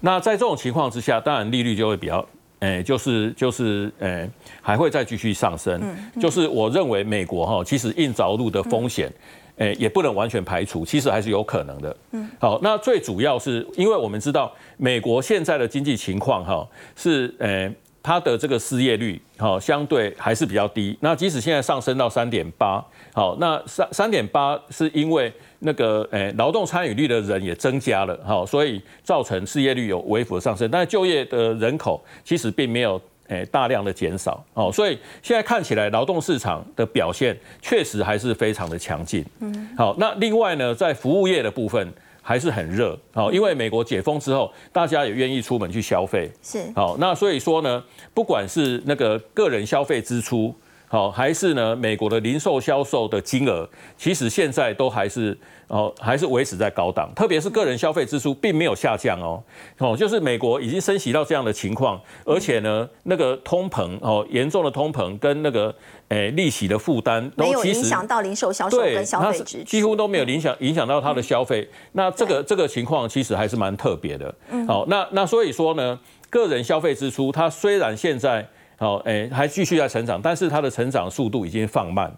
[0.00, 2.26] 那在这种情况之下，当然利率就会比较
[2.60, 4.28] 诶，就是就是诶
[4.62, 5.80] 还会再继续上升。
[6.20, 9.12] 就是我认为美国哈，其实硬着陆的风险。
[9.56, 11.94] 诶，也不能完全排除，其实还是有可能的。
[12.12, 17.70] 嗯，好，那最主要是因为我们知道美国现在的经济情况哈，是诶，
[18.02, 20.96] 它的这个失业率哈相对还是比较低。
[21.00, 33.00] 那即使现在上升到三点八，好，那三三点八是因为那个诶劳动参与率的人也增加了，好，所以造成失业率有微幅的上升，但是就业的人口其实并没有。
[33.30, 39.24] 诶，大量的减少哦，所以现在看起来劳动市场的表现确实还是非常的强劲。
[39.38, 46.28] 嗯，好，那另外呢，在服务业的部分还是很热哦，因为美国解封之后，大家也愿意出门去消费。
[46.42, 47.80] 是，好，那所以说呢，
[48.12, 50.52] 不管是那个个人消费支出。
[50.92, 51.76] 好，还是呢？
[51.76, 59.40] 美国的零售销售的金额，其实现在都还是哦，还是维持在高档，特别是个人消费支出并没有下降哦。
[59.78, 65.72] 哦，就是美国已经升息到这样的情况，而且呢，那个通膨哦，严重的通膨跟那个
[66.08, 71.70] 诶利息的负担，没有影响到零售销售跟消费支出，几乎都没有影响影响到它的消费。
[71.92, 74.34] 那这个这个情况其实还是蛮特别的。
[74.66, 78.48] 好，那那所以说呢，个人消费支出，它虽然现在。
[78.80, 82.10] 好，哎，还继续在成长，但是它的成长速度已经放慢。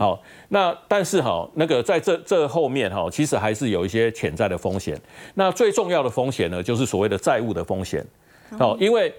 [0.00, 5.00] 好，那但是哈，那个在这这后面哈，其实还是有一些潜在的风险。
[5.34, 8.04] 那最重要的风险呢，就是所谓的债务的风险。
[8.58, 9.14] 好，因为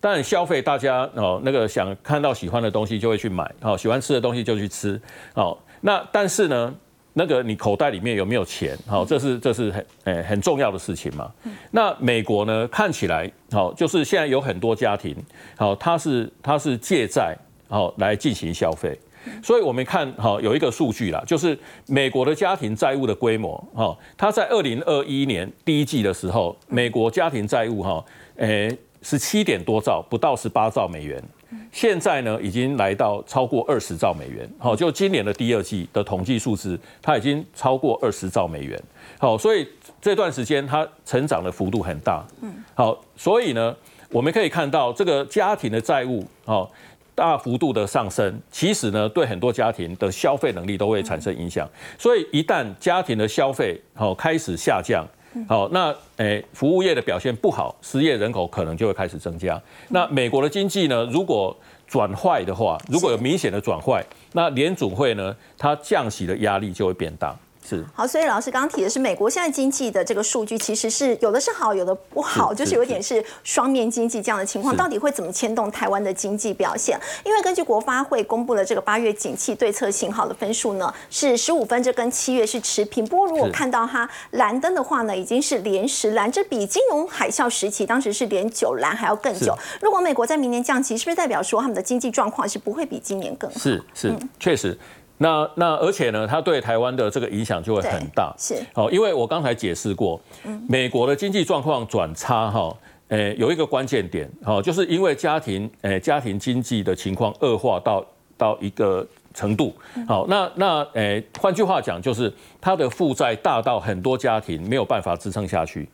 [0.00, 5.00] 当然消费，大家哦，那个想看到喜欢的东西就会去买，好，喜欢吃的东西就去吃。
[5.34, 6.74] 好，那但是呢？
[7.14, 8.76] 那个你口袋里面有没有钱？
[8.86, 11.30] 好，这是这是很诶很重要的事情嘛。
[11.70, 12.66] 那美国呢？
[12.68, 15.14] 看起来好，就是现在有很多家庭，
[15.56, 17.36] 好，它是它是借债
[17.68, 18.98] 好来进行消费。
[19.42, 28.04] 所以我们看好有一个数据啦，就是美国的家庭债务的规模哈，它在二零二一年第一季的时候，美国家庭债务哈，
[28.36, 31.22] 诶十七点多兆，不到十八兆美元。
[31.70, 34.48] 现在呢，已经来到超过二十兆美元。
[34.58, 38.80] 好，就今年的第二季的统计数字，它已经超过二十兆美元。
[39.18, 39.66] 好，所以
[40.00, 42.24] 这段时间它成长的幅度很大。
[42.42, 43.74] 嗯，好，所以呢，
[44.10, 46.68] 我们可以看到这个家庭的债务，哦，
[47.14, 51.68] 大幅度的上升，其实呢，对很多家庭的消费能力都会产生影响。
[51.98, 55.06] 所以一旦家庭的消费好开始下降。
[55.48, 59.60] 好，那诶，服务业的表现不好，失业人口可能就会开始增加。
[59.88, 61.04] 那美国的经济呢？
[61.10, 67.36] 如果转坏的话，如果有明显的转坏，那联总会呢，它降息的压力就会变大。
[67.64, 76.98] 是好，所以老师刚刚提的是美国现在经济的这个数据，其实是有的是好，有的不好，就是有点是双面经济这样的情况，到底会怎么牵动台湾的经济表现？
[77.24, 83.04] 因为根据国发会公布了这个八月景气对策信号的分数呢，是十五分，这跟七月是持平。
[83.06, 89.56] 不过如果看到它蓝灯的话呢，已经是连十蓝，这比金融海啸时期当时是连九蓝还要更久。
[89.80, 93.58] 如果美国在明年降息，是不是代表说他们的经济状况是不会比今年更好？
[93.58, 94.76] 是是，确实。
[95.22, 98.34] 那那而且呢，它对台湾的这个影响就会很大。
[98.36, 100.20] 是，好，因为我刚才解释过，
[100.68, 102.76] 美国的经济状况转差哈，
[103.08, 108.04] 诶，有一个关键点，好，就是因为家庭诶家庭经济的情况恶化到
[108.36, 109.72] 到一个程度，
[110.08, 115.88] 好，那那诶，换句话讲，就是它的负债大到很多家庭没有办法支撑下去，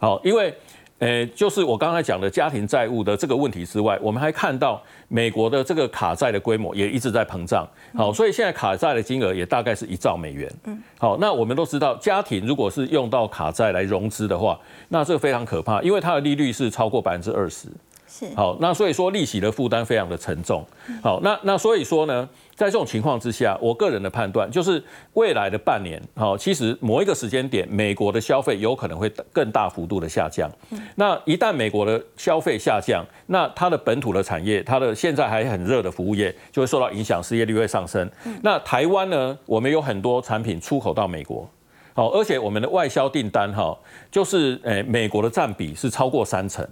[0.00, 0.52] 好，因为。
[1.02, 7.66] 诶，就是我刚才讲的家庭债务的这个问题之外，我们还看到美国的这个卡债的规模也一直在膨胀。
[7.92, 10.48] 好，所以现在卡债的金额也大概是一兆美元。
[10.62, 14.56] 嗯，好，那我们都知道，家庭如果是用到卡债来融资的话，
[14.90, 17.66] 那这个非常可怕，因为它的利率是超过百分之二十。
[18.06, 20.64] 是，好，那所以说利息的负担非常的沉重。
[21.02, 22.28] 好，那那所以说呢？
[22.54, 24.82] 在这种情况之下，我个人的判断就是
[25.14, 30.50] 未来的半年，好，其实某一个时间点，美国的消费有可能会更大幅度的下降。
[30.96, 38.08] 那一旦美国的消费下降，那它的本土的产业，它的现在还很热的服务业就会受到影响，失业率会上升。
[38.42, 41.48] 那台湾呢，我们有很多产品出口到美国，
[41.94, 43.76] 好，而且我们的外销订单哈，
[44.10, 46.66] 就是诶美国的占比是超过三成，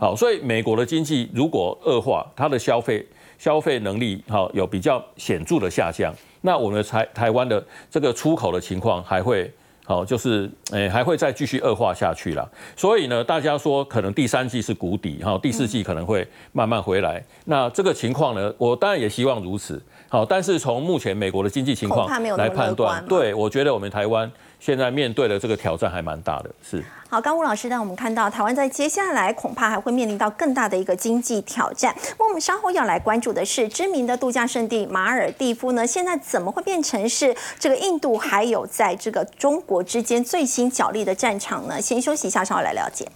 [0.00, 3.06] 好，所以美国的经济如果恶化，它的消费
[3.38, 9.50] 消费能力好有比较显著的下降，那我们的台台湾的这个出口的情况还会。
[9.88, 12.44] 好，就是诶，还会再继续恶化下去啦。
[12.74, 17.24] 所以呢，大家说可能第三季是谷底，哈，第四季可能会慢慢回来。
[17.44, 19.80] 那这个情况呢，我当然也希望如此。
[20.08, 24.28] 好，但是从目前美国的经济情况来判断，对我觉得我们台湾。
[24.58, 26.82] 现在面对的这个挑战还蛮大的，是。
[27.08, 31.94] 好，刚吴老师让我们看到台湾在接下来恐怕还会面临到更大的一个经济挑战。
[32.18, 41.80] 那我们稍后要来关注的是知名的度假胜地马尔蒂夫呢，现在怎么会变成是这个印度还有在这个中国之间最新角力的战场呢？
[41.80, 43.06] 先休息一下，稍后来了解。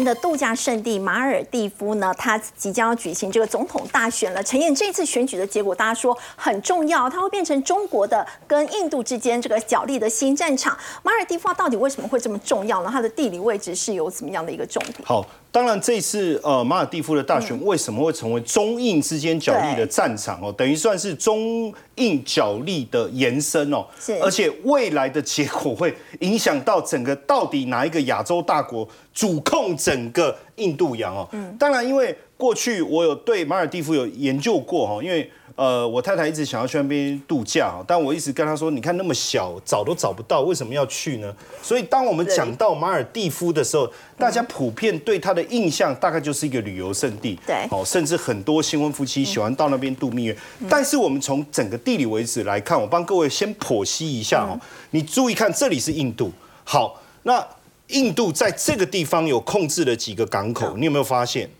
[0.00, 4.42] 的度假胜地马尔蒂夫呢，它即将要举行这个总统大选了。
[4.42, 10.76] 陈燕，这次选举的结果，大家说很重要，它会变成中国的跟印度之间这个角力的新战场。
[11.02, 12.90] 马尔蒂夫到底为什么会这么重要呢？
[12.92, 14.98] 它的地理位置是有怎么样的一个重点？
[15.04, 15.24] 好。
[15.52, 20.50] 当然，这次呃马尔蒂夫的大选为什么会成为中印之间角力的战场哦？
[20.50, 23.84] 等于算是中印角力的延伸哦。
[24.00, 24.14] 是。
[24.22, 31.28] 而且未来的结果会影响到整个到底哪一个亚洲大国主控整个印度洋哦。
[31.32, 31.54] 嗯。
[31.58, 35.30] 当然，因为过去我有对马尔蒂夫有研究过哈，因为。
[35.54, 41.34] 呃，我太太一直想要去那边度假，但我一直跟她说，你看那么小，找都找不到，为什么要去呢？
[41.62, 50.36] 所以当我们讲到马尔蒂夫的时候，大家普遍对它的印象大概就是一个旅游胜地，对，哦，甚至很多新婚夫妻喜欢到那边度蜜月。
[50.68, 54.58] 但是我们从整个地理位置来看，我帮各位先剖析一下哦，
[54.90, 56.32] 你注意看，这里是印度，
[56.64, 57.46] 好，那
[57.88, 61.50] 印度在这个地方有控制了几个港口，你有没有发现？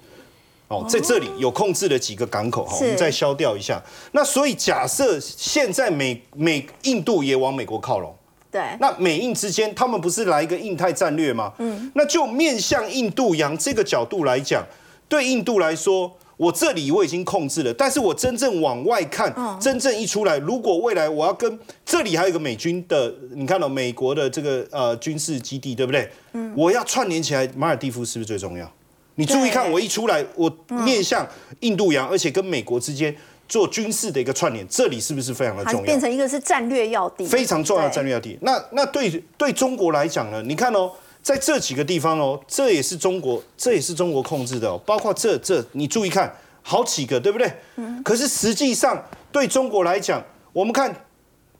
[0.72, 3.80] 哦，在这里有控制的几个港口哈，我们再消掉一下。
[4.12, 8.14] 那所以假设现在美美印度也往美国靠拢，
[8.50, 11.52] 对，那美印之间他们不是来一个印太战略吗？
[11.58, 14.64] 嗯，那就面向印度洋这个角度来讲，
[15.08, 26.10] 对印度来说，我这里我已经控制了，但是我真正往外看，真正一出来，如果未来我要跟这里还有一个美军的，你看到美国的这个呃军事基地，对不对？
[26.32, 28.70] 嗯，我要串联起来，马尔蒂夫是不是最重要？
[29.16, 31.26] 你注意看，我一出来，我面向
[31.60, 33.14] 印度洋，而且跟美国之间
[33.48, 35.82] 做军事的一个串联，这里是不是非常的重要？
[35.82, 38.38] 变成一个是战略要地，非常重要的战略要地。
[38.40, 40.42] 那那对对中国来讲呢？
[40.42, 40.90] 你看哦，
[41.22, 47.52] 在这几个地方哦，这也是中国，这也是中国控制的哦，包括这这，你注意看，好几个，对不对？
[47.76, 48.02] 嗯。
[48.02, 51.04] 可是实际上对中国来讲，我们看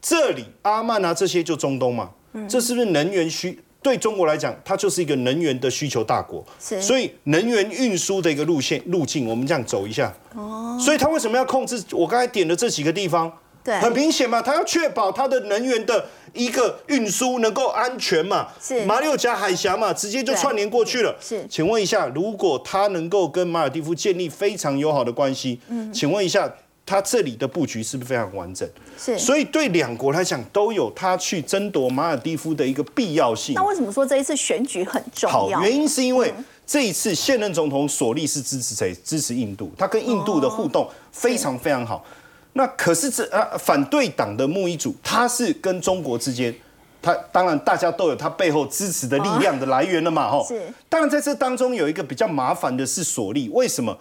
[0.01, 2.11] 这里阿曼啊这些就中东嘛，
[2.49, 3.63] 这是不是能源需？
[3.83, 6.45] 对中国来讲，它就是一个能源的需求大国，
[6.81, 10.15] 所以能源运输的一个路线路径，我们这样走一下。
[10.35, 13.31] 哦，所以它为什么要控制我刚才点的这几个地方？
[13.65, 18.49] 对，很明显嘛，它要确保它的能源的一个运输能够安全嘛。
[18.61, 21.17] 是马六甲海峡嘛，直接就串联过去了。
[21.21, 26.53] 是，请问一下，如果它能够跟马尔蒂夫建立非常友好的关系，嗯，请问一下。
[26.93, 28.69] 它这里的布局是不是非常完整？
[28.99, 33.55] 是，所以对两国来讲都有他去争夺马尔蒂夫的一个必要性。
[33.55, 35.59] 那为什么说这一次选举很重要？
[35.59, 36.31] 好，原因是因为
[36.67, 38.95] 这一次现任总统索利是支持谁？
[39.03, 42.05] 支持印度，他跟印度的互动非常非常好。
[42.53, 46.55] 那可是这啊，反对党的穆伊祖，他是跟中国之间，
[47.01, 50.47] 他当然大家都有他背后支持的力量的来源了嘛，吼。
[50.47, 50.61] 是。
[50.91, 53.97] 当然在这当中有一个比较麻烦的是索利，为什么？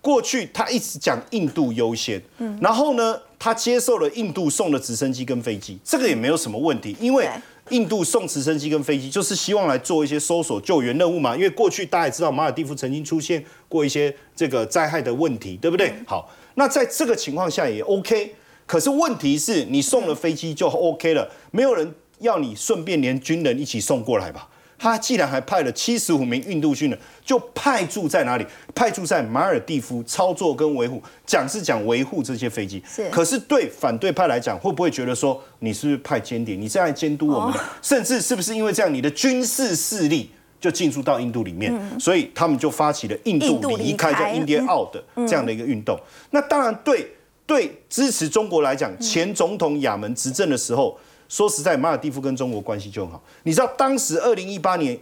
[0.00, 7.28] 过去他一直讲印度优先，嗯，然后呢，他接受了印度送的直升机跟飞机，这个也没有什么问题，因为
[7.68, 11.36] 印度送直升机跟飞机就是希望来做一些搜索救援任务嘛。
[11.36, 15.92] 因为过去大家也知道马尔蒂夫曾经出现过一些这个灾害的问题，对不对？
[16.06, 18.34] 好，那在这个情况下也 OK，
[18.66, 24.48] 可是问题是你送了飞机就 OK 了，没有人要你顺便连军人一起送过来吧？
[24.80, 28.46] 他既然还派了七十五名印度军人，就派驻在哪里？
[28.74, 32.82] 派驻在马尔蒂夫操作跟维护，讲是讲维护这些飞机。
[32.88, 36.56] 是，可是对反对派来讲，会不会觉得说你是不是派间谍？
[36.56, 37.60] 你是在监督我们的？
[37.82, 41.78] 甚至是不是因为这样，你的军事势力就进入到印度里面？
[42.00, 46.00] 所以他们就发起了印度离开叫印第安奥的这样的一个运动。
[46.30, 47.06] 那当然对
[47.44, 50.98] 对支持中国来讲，前总统亚门执政的时候。
[51.30, 53.22] 说实在，马尔蒂夫跟中国关系就很好。
[53.44, 54.98] 你知道当时二零一八年，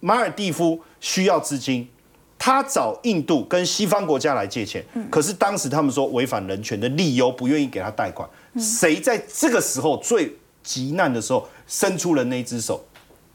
[0.00, 1.86] 马尔蒂夫需要资金，
[2.38, 8.26] 他找印度跟西方国家来借钱，可是当时他们说违反人权的理由，不愿意给他贷款。
[8.58, 12.82] 谁在这个时候最急难的时候伸出了那只手，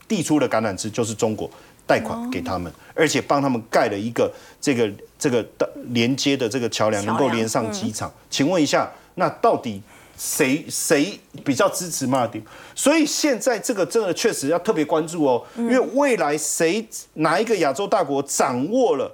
[0.07, 1.47] 递出了橄榄枝，就是中国
[1.85, 8.11] 贷款给他们，而且帮他们盖了一个这个这个的连接的这个桥梁，桥梁能够连上机场。
[8.31, 9.79] 请问一下，那到底？
[10.23, 12.39] 谁谁比较支持马尔蒂？
[12.75, 19.11] 所以现在这个真的确实要特别关注哦，因为未来谁哪一个亚洲大国掌握了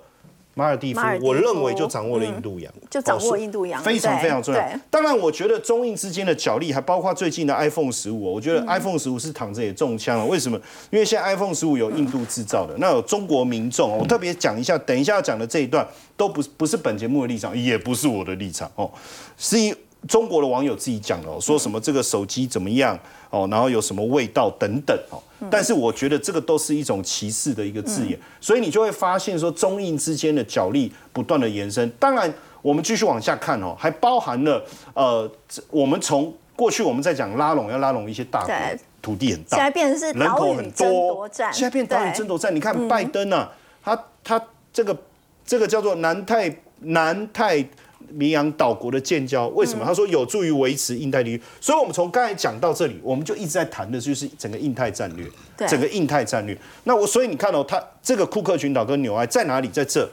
[0.54, 4.78] 马尔蒂夫我认为就掌握了印度洋，就掌握哦印度洋非常非常重要对。
[4.90, 10.26] 当然，我觉得中印之间的角力，还包括最近的 iPhone 十五，我觉嗯得 iPhone 十五是躺着也中枪了。
[10.26, 10.60] 为什么？
[10.90, 15.88] 因为现在 iPhone 十五有印度制造的，那有中国民众哦，我特别讲一下，等一下要讲的这一段
[16.18, 18.92] 都不是不是本节目的立场，也不是我的立场哦，
[19.38, 19.74] 是因
[20.08, 22.98] 中国的网友自己讲的哦，说什么这个手机怎么样
[23.30, 25.22] 哦，然后有什么味道等等哦。
[25.52, 31.88] 但是我觉得这个都是一种歧视的一个字眼，所以你就会发现说中印之间的角力不断的延伸。
[32.00, 35.30] 当然，我们继续往下看哦，还包含了呃，
[35.70, 38.54] 我们从过去我们在讲拉拢要拉拢一些大国，
[39.00, 42.56] 土地很大，现在变成是人口很多现在变岛屿争夺战。
[42.56, 43.52] 你看拜登啊，
[43.84, 44.44] 他他
[44.74, 44.98] 这个
[45.46, 47.64] 这个叫做南太南太
[48.20, 49.86] 平洋岛国的建交，为什么？
[49.86, 51.44] 他说有助于维持印太地区。
[51.60, 55.26] 所以，我们从刚才讲到这里，我们就一直在谈的就是整个印太战略，
[55.68, 56.58] 整个印太战略。
[56.84, 59.68] 那我所以你看哦，他这个库克群岛跟纽埃在哪里？
[59.68, 60.10] 在这。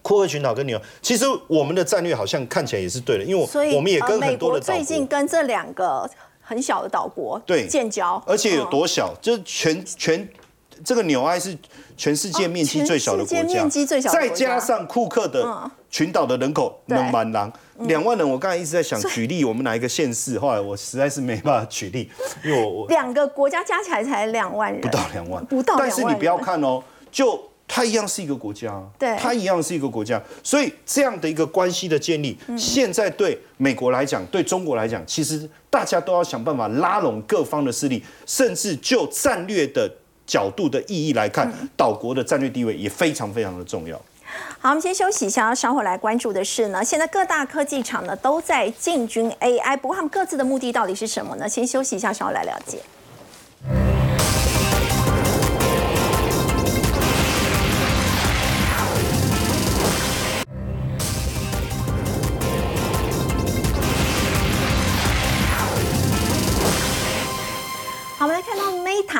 [0.00, 6.08] 库克群岛跟纽埃，其实我们的战略好像看起来也是对的，因为我们也跟很多的岛最近，跟这两个
[6.40, 10.26] 很小的岛国对建交，而且有嗯多小，就是全全
[10.84, 11.56] 这个纽埃是
[11.96, 13.68] 全世界面积最小的国家，
[14.10, 15.70] 再加上库克的嗯。
[15.90, 17.50] 群岛的人口对能蛮狼。
[17.78, 22.10] 两万人，我刚才一直在想举例我们哪一个县市，后来我实在是没办法举例，
[22.44, 29.16] 因为我我两个国家加起来才两万人，不到两万，不到但是你不要看哦，就它一样是一个国家啊，对。
[29.16, 32.58] 它一样是一个国家，所以这样的一个关系的建立，嗯。
[32.58, 39.90] 现在对美国来讲，对中国来讲，其实大家都要想办法拉拢各方的势力，甚至就战略的
[40.28, 44.00] 角度的意义来看，嗯岛国的战略地位也非常非常的重要。
[44.60, 51.48] 好，我们先休息一下，稍后来关注的是呢，现在各大科技厂呢都在进军 AI，不过他们各自的目的到底是什么呢？
[51.48, 52.78] 先休息一下，稍后来了解。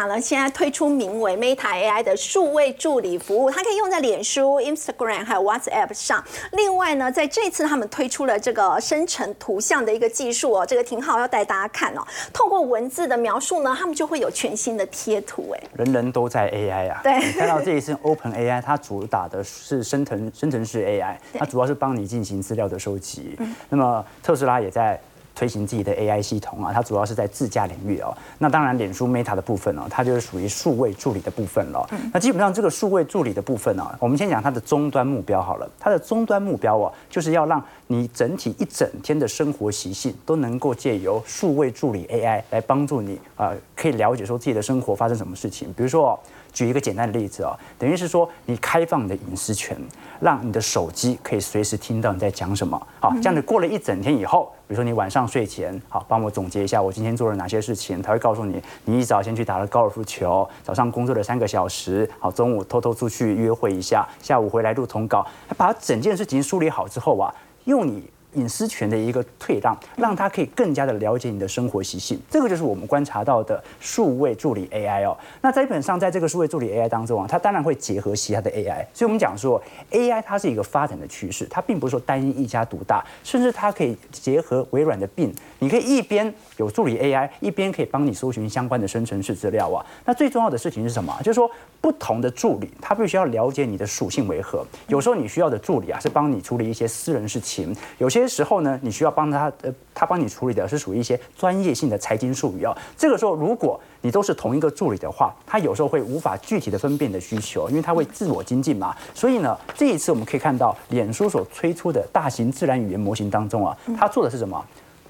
[0.09, 6.25] 呢，现在推出名为 Meta AI 的数位助理服务，它可以用在脸书、Instagram 还有 WhatsApp 上。
[6.53, 12.03] 另外呢，在这次他们推出了这个生成图像的一个技术哦，这个挺好，要带大家看哦。
[12.33, 17.01] 透过文字的描述呢，他们就会有全新的贴图，哎，人人都在 AI 啊。
[17.03, 23.39] 对你看到这一次 Open AI，它主打的是生成生成式 AI，它主要是帮你进行资料的收集。
[23.69, 24.99] 那么特斯拉也在。
[25.39, 28.13] 推行自己的 AI 系统啊，它主要是在自驾领域哦。
[28.39, 31.89] 那当然，脸书 Meta 的部分哦，它就是属于数位助理的部分了。
[32.13, 35.71] 那基本上这个数位助理的部分呢、我们先讲它的终端目标好了。
[35.79, 45.73] 它的终端目标哦，就是要让你整体一整天的生活习性都能够借由数位助理 AI 来帮助你啊、呃可以了解说自己的生活发生什么事情。
[45.77, 46.19] 比如说、哦，
[46.59, 49.79] 举一个简单的例子哦，等于是说你开放你的隐私权，
[50.19, 52.77] 让你的手机可以随时听到你在讲什么。
[52.99, 65.25] 好，这样子过了一整天以后，比如说你晚上睡前，好，帮我总结一下我今天做了哪些事情，他会告诉你，你一早先去打了高尔夫球，早上工作了三个小时，好，中午偷偷出去约会一下，下午回来录通稿，
[65.57, 67.33] 把整件事情梳理好之后啊，
[67.67, 68.03] 用你。
[68.35, 75.17] 隐私权的一个退让，让他可以更加的了解你的生活习性，这个就是我们观察到的数位助理 AI 哦。
[75.41, 79.61] 那基本上在这个数位助理 AI 当中啊，它当然会结合其他的 AI，所以我们讲说
[79.91, 89.85] AI 它是一个发展的趋势，它并不是说单一一家独大，甚至它可以结合微软的病，你可以一边有助理 AI，一边可以帮你搜寻相关的生成式资料啊。
[90.05, 91.17] 那最重要的事情是什么？
[91.21, 91.51] 就是说
[91.81, 94.65] 不同的助理，他必须要了解你的属性为何。
[94.89, 102.77] 有时候你需要的助理啊，是帮你处理一些私人事情；有些时候呢，你需要帮他，呃，他帮你处理的是属于一些专业性的财经术语啊。
[102.97, 108.97] 这个时候，如果你都是同一个助理的话，他有时候会无法具体的分辨你的需求，因为他会自我精进嘛。
[109.15, 114.65] 所以呢，这一次我们可以看到，脸书所推出的大型自然语言模型当中啊，它做的是什么？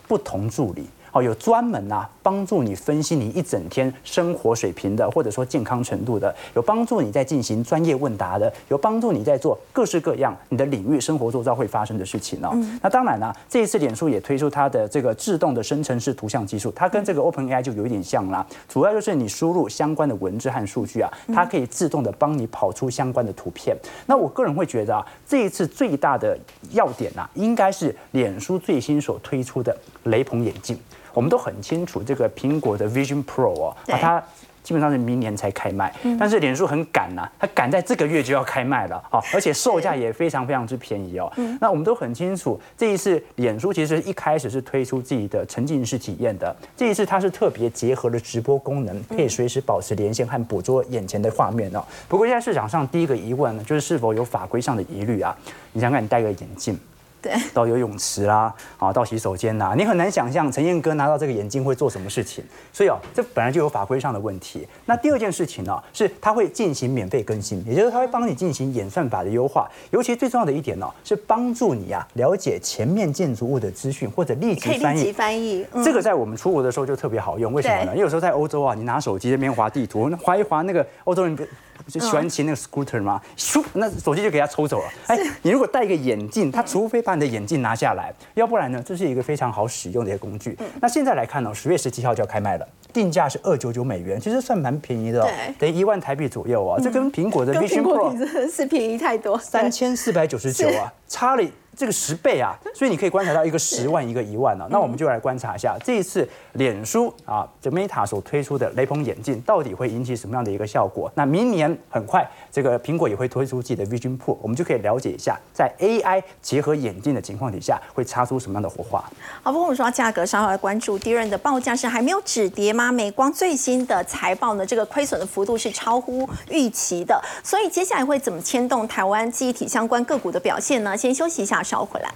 [0.07, 0.87] 不同助理。
[1.19, 12.57] 哦，有专门啊帮助你分析你一整天生活水平的，或者说健康程度的，有帮助你在进行专业问答的，有帮助你在做各式各样你的领域生活周遭会发生的事情哦。
[12.81, 23.77] 那当然呢、这一次脸书也推出它的这个自动的生成式图像技术，它跟这个 OpenAI 就有一点像啦，主要就是你输入相关的文字和数据啊，它可以自动的帮你跑出相关的图片。
[24.07, 26.39] 那我个人会觉得啊，这一次最大的
[26.71, 30.79] 要点啊，应该是脸书最新所推出的雷朋眼镜。
[31.19, 34.23] 我们都很清楚这个苹果的 Vision Pro 哦，啊它。
[34.61, 35.91] 基本上是明年才开卖，
[36.21, 41.33] 但是脸书很赶呐、它赶在这个月就要开卖了，啊，而且售价也非常非常之便宜哦。
[41.59, 51.83] 那我们都很清楚，这一次脸书其实一开始是推出自己的沉浸式体验的，这一次它是特别结合了直播功能，可以随时保持连线和捕捉眼前的画面哦。
[52.07, 55.35] 不过现在市场上第一个疑问呢，就是是否有法规上的疑虑啊？
[55.73, 56.79] 你想想看，你戴个眼镜。
[57.21, 62.45] 对，到游泳池啦，啊，到洗手间啦，你很难想象陈彦哥拿到这个眼镜会做什么事情。
[62.73, 64.67] 所以哦，这本来就有法规上的问题。
[64.87, 69.69] 那第二件事情呢、是它会进行免费更新，也就是它会帮你进行演算法的优化。
[69.91, 75.13] 尤其最重要的一点呢、是帮助你啊了解前面建筑物的资讯或者立即翻译立即。
[75.13, 75.67] 翻译。
[75.73, 77.93] 嗯这个在我们出国的时候就特别好用，为什么呢？
[77.93, 81.43] 因为有时候在欧洲啊，你拿手机那边滑地图，划一划那个欧洲人不
[81.89, 83.21] 就喜欢骑那个 scooter 嘛？
[83.37, 84.89] 咻，那手机就给他抽走了。
[85.07, 90.57] 哎，你如果戴一个眼镜，他除非把你的眼镜拿下来，要不然呢，这是一个非常好使用的一个工具。
[90.61, 95.29] 嗯那现在来看呢，十月十七号就要开卖了，定价是二九九美元，其实算蛮便宜的、哦，
[95.59, 96.79] 等于一万台币左右啊。
[96.81, 101.43] 这跟苹果的跟 Vision 苹果 Pro 比 真的是便宜太多，三千四百九十九啊，差了
[101.79, 104.67] 这个十倍啊，所以你可以观察到一个十万，一个一万啊。
[104.69, 111.09] 那我们就来观察一下这一次脸书啊，这 Meta 所推出的雷朋眼镜到底会引起什么样的一个效果？
[111.15, 118.99] 那明年很快，这个苹果也会推出自己的 Vision Pro，我们就可以了解一下，在 AI 结合眼镜的情况底下，会擦出什么样的火花。
[119.45, 122.91] 好，不过我们说到价格，稍后来关注第二的报价是还没有止跌吗？
[122.91, 130.97] 美光最新的财报呢，这个亏损的幅度是超乎预期的，所以接下来会怎么牵动台湾记忆体相关个股的表现呢？
[130.97, 132.09] 先休息一下，稍后回来。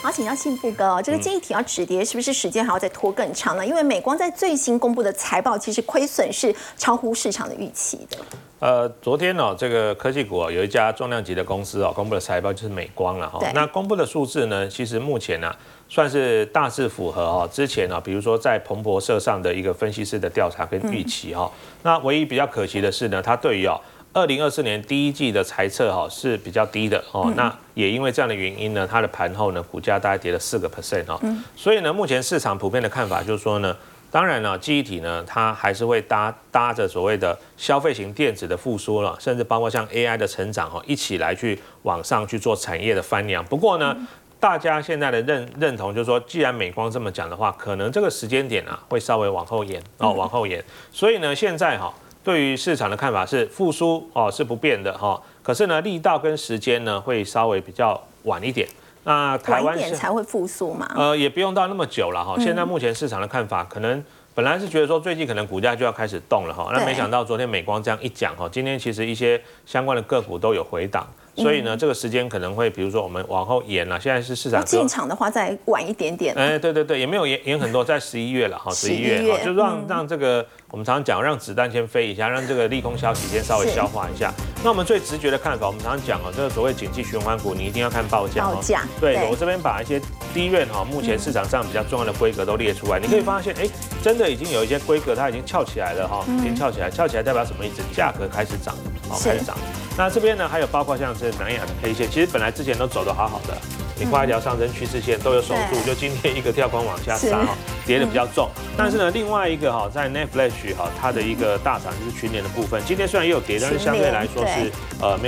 [0.00, 3.66] 好，请教信富哥，这个记忆体要止跌，是不是时间还要再拖更长呢？
[3.66, 8.16] 因为美光在最新公布的财报，其实亏损是超乎市场的预期的。
[8.60, 13.52] 呃，昨天哦，这个科技股哦，有一家重量级的公司哦，公布的财报就是美光了哈、对。
[13.54, 15.54] 那公布的数字呢，其实目前呢、
[15.88, 21.50] 算是大致符合哈、之前呢、比如说在彭博社上的一个分析师的调查跟预期哈、
[21.84, 23.80] 那唯一比较可惜的是呢，它对于哦。
[24.14, 31.20] 二零二四年第一季的财测哈是比较低的哦，那也因为这样的原因呢，它的盘后呢股价大概跌了四个 percent 哦，
[31.54, 33.76] 所以呢，目前市场普遍的看法就是说呢，
[34.10, 43.44] 当然了，记忆体呢，它还是会搭搭着所谓的消费型电子的复苏了，甚至包括像 AI 的成长哦，一起来去往上去做产业的翻扬。
[43.44, 43.94] 不过呢，
[44.40, 50.64] 大家现在的认认同就是说，既然美光这么讲的话，可能这个时间点啊会稍微往后延哦，往后延。
[50.90, 51.92] 所以呢，现在哈、
[52.24, 58.66] 对于市场的看法是复苏哦是不变的哈、可是呢，力道跟时间呢会稍微比较晚一点。
[59.08, 60.86] 那台湾点才会复苏嘛？
[60.94, 62.36] 呃，也不用到那么久了哈。
[62.38, 64.04] 现在目前市场的看法，可能
[64.34, 76.34] 本来是觉得说最近可能股价就要开始动了哈，那对没想到昨天美光这样一讲哈，今天其实一些相关的个股都有回档，所以呢，这个时间可能会比如说我们往后延了，现在是市场要进场的话再晚一点点。
[76.34, 84.30] 哎，对对对，也没有延延很多，在十一月了哈，十一月就让嗯让这个我们常常讲，让子弹先飞一下，让这个利空消息先稍微消化一下。
[84.62, 89.98] 那我们最直觉的看法，我们常常讲哦，这个所谓景气循环股，你一定要看报价哦报价对对我这边把一些
[90.34, 93.66] 低润哈，目前市场上比较重要的规格都列出来，你可以发现，哎，
[94.02, 97.80] 真的已经有一些规格它已经翘起来了哈，已经翘起来，翘起来代表什么意思？
[97.96, 98.74] 价格开始涨，
[99.08, 99.56] 好，是开始涨。
[99.96, 103.56] 那这边呢，还有包括像是南亚的 K 线，其实本来之前都走得好好的，
[103.98, 108.48] 你画一条上升趋势线都有守住，就今天一个跳空往下杀哈，跌的比较重。
[108.76, 114.70] 但是呢，另外一个哈，在 Netflix 哈，它的一个大涨就是群联的部分，今天虽然也有跌，但是相对来说是
[115.00, 115.26] 呃没有。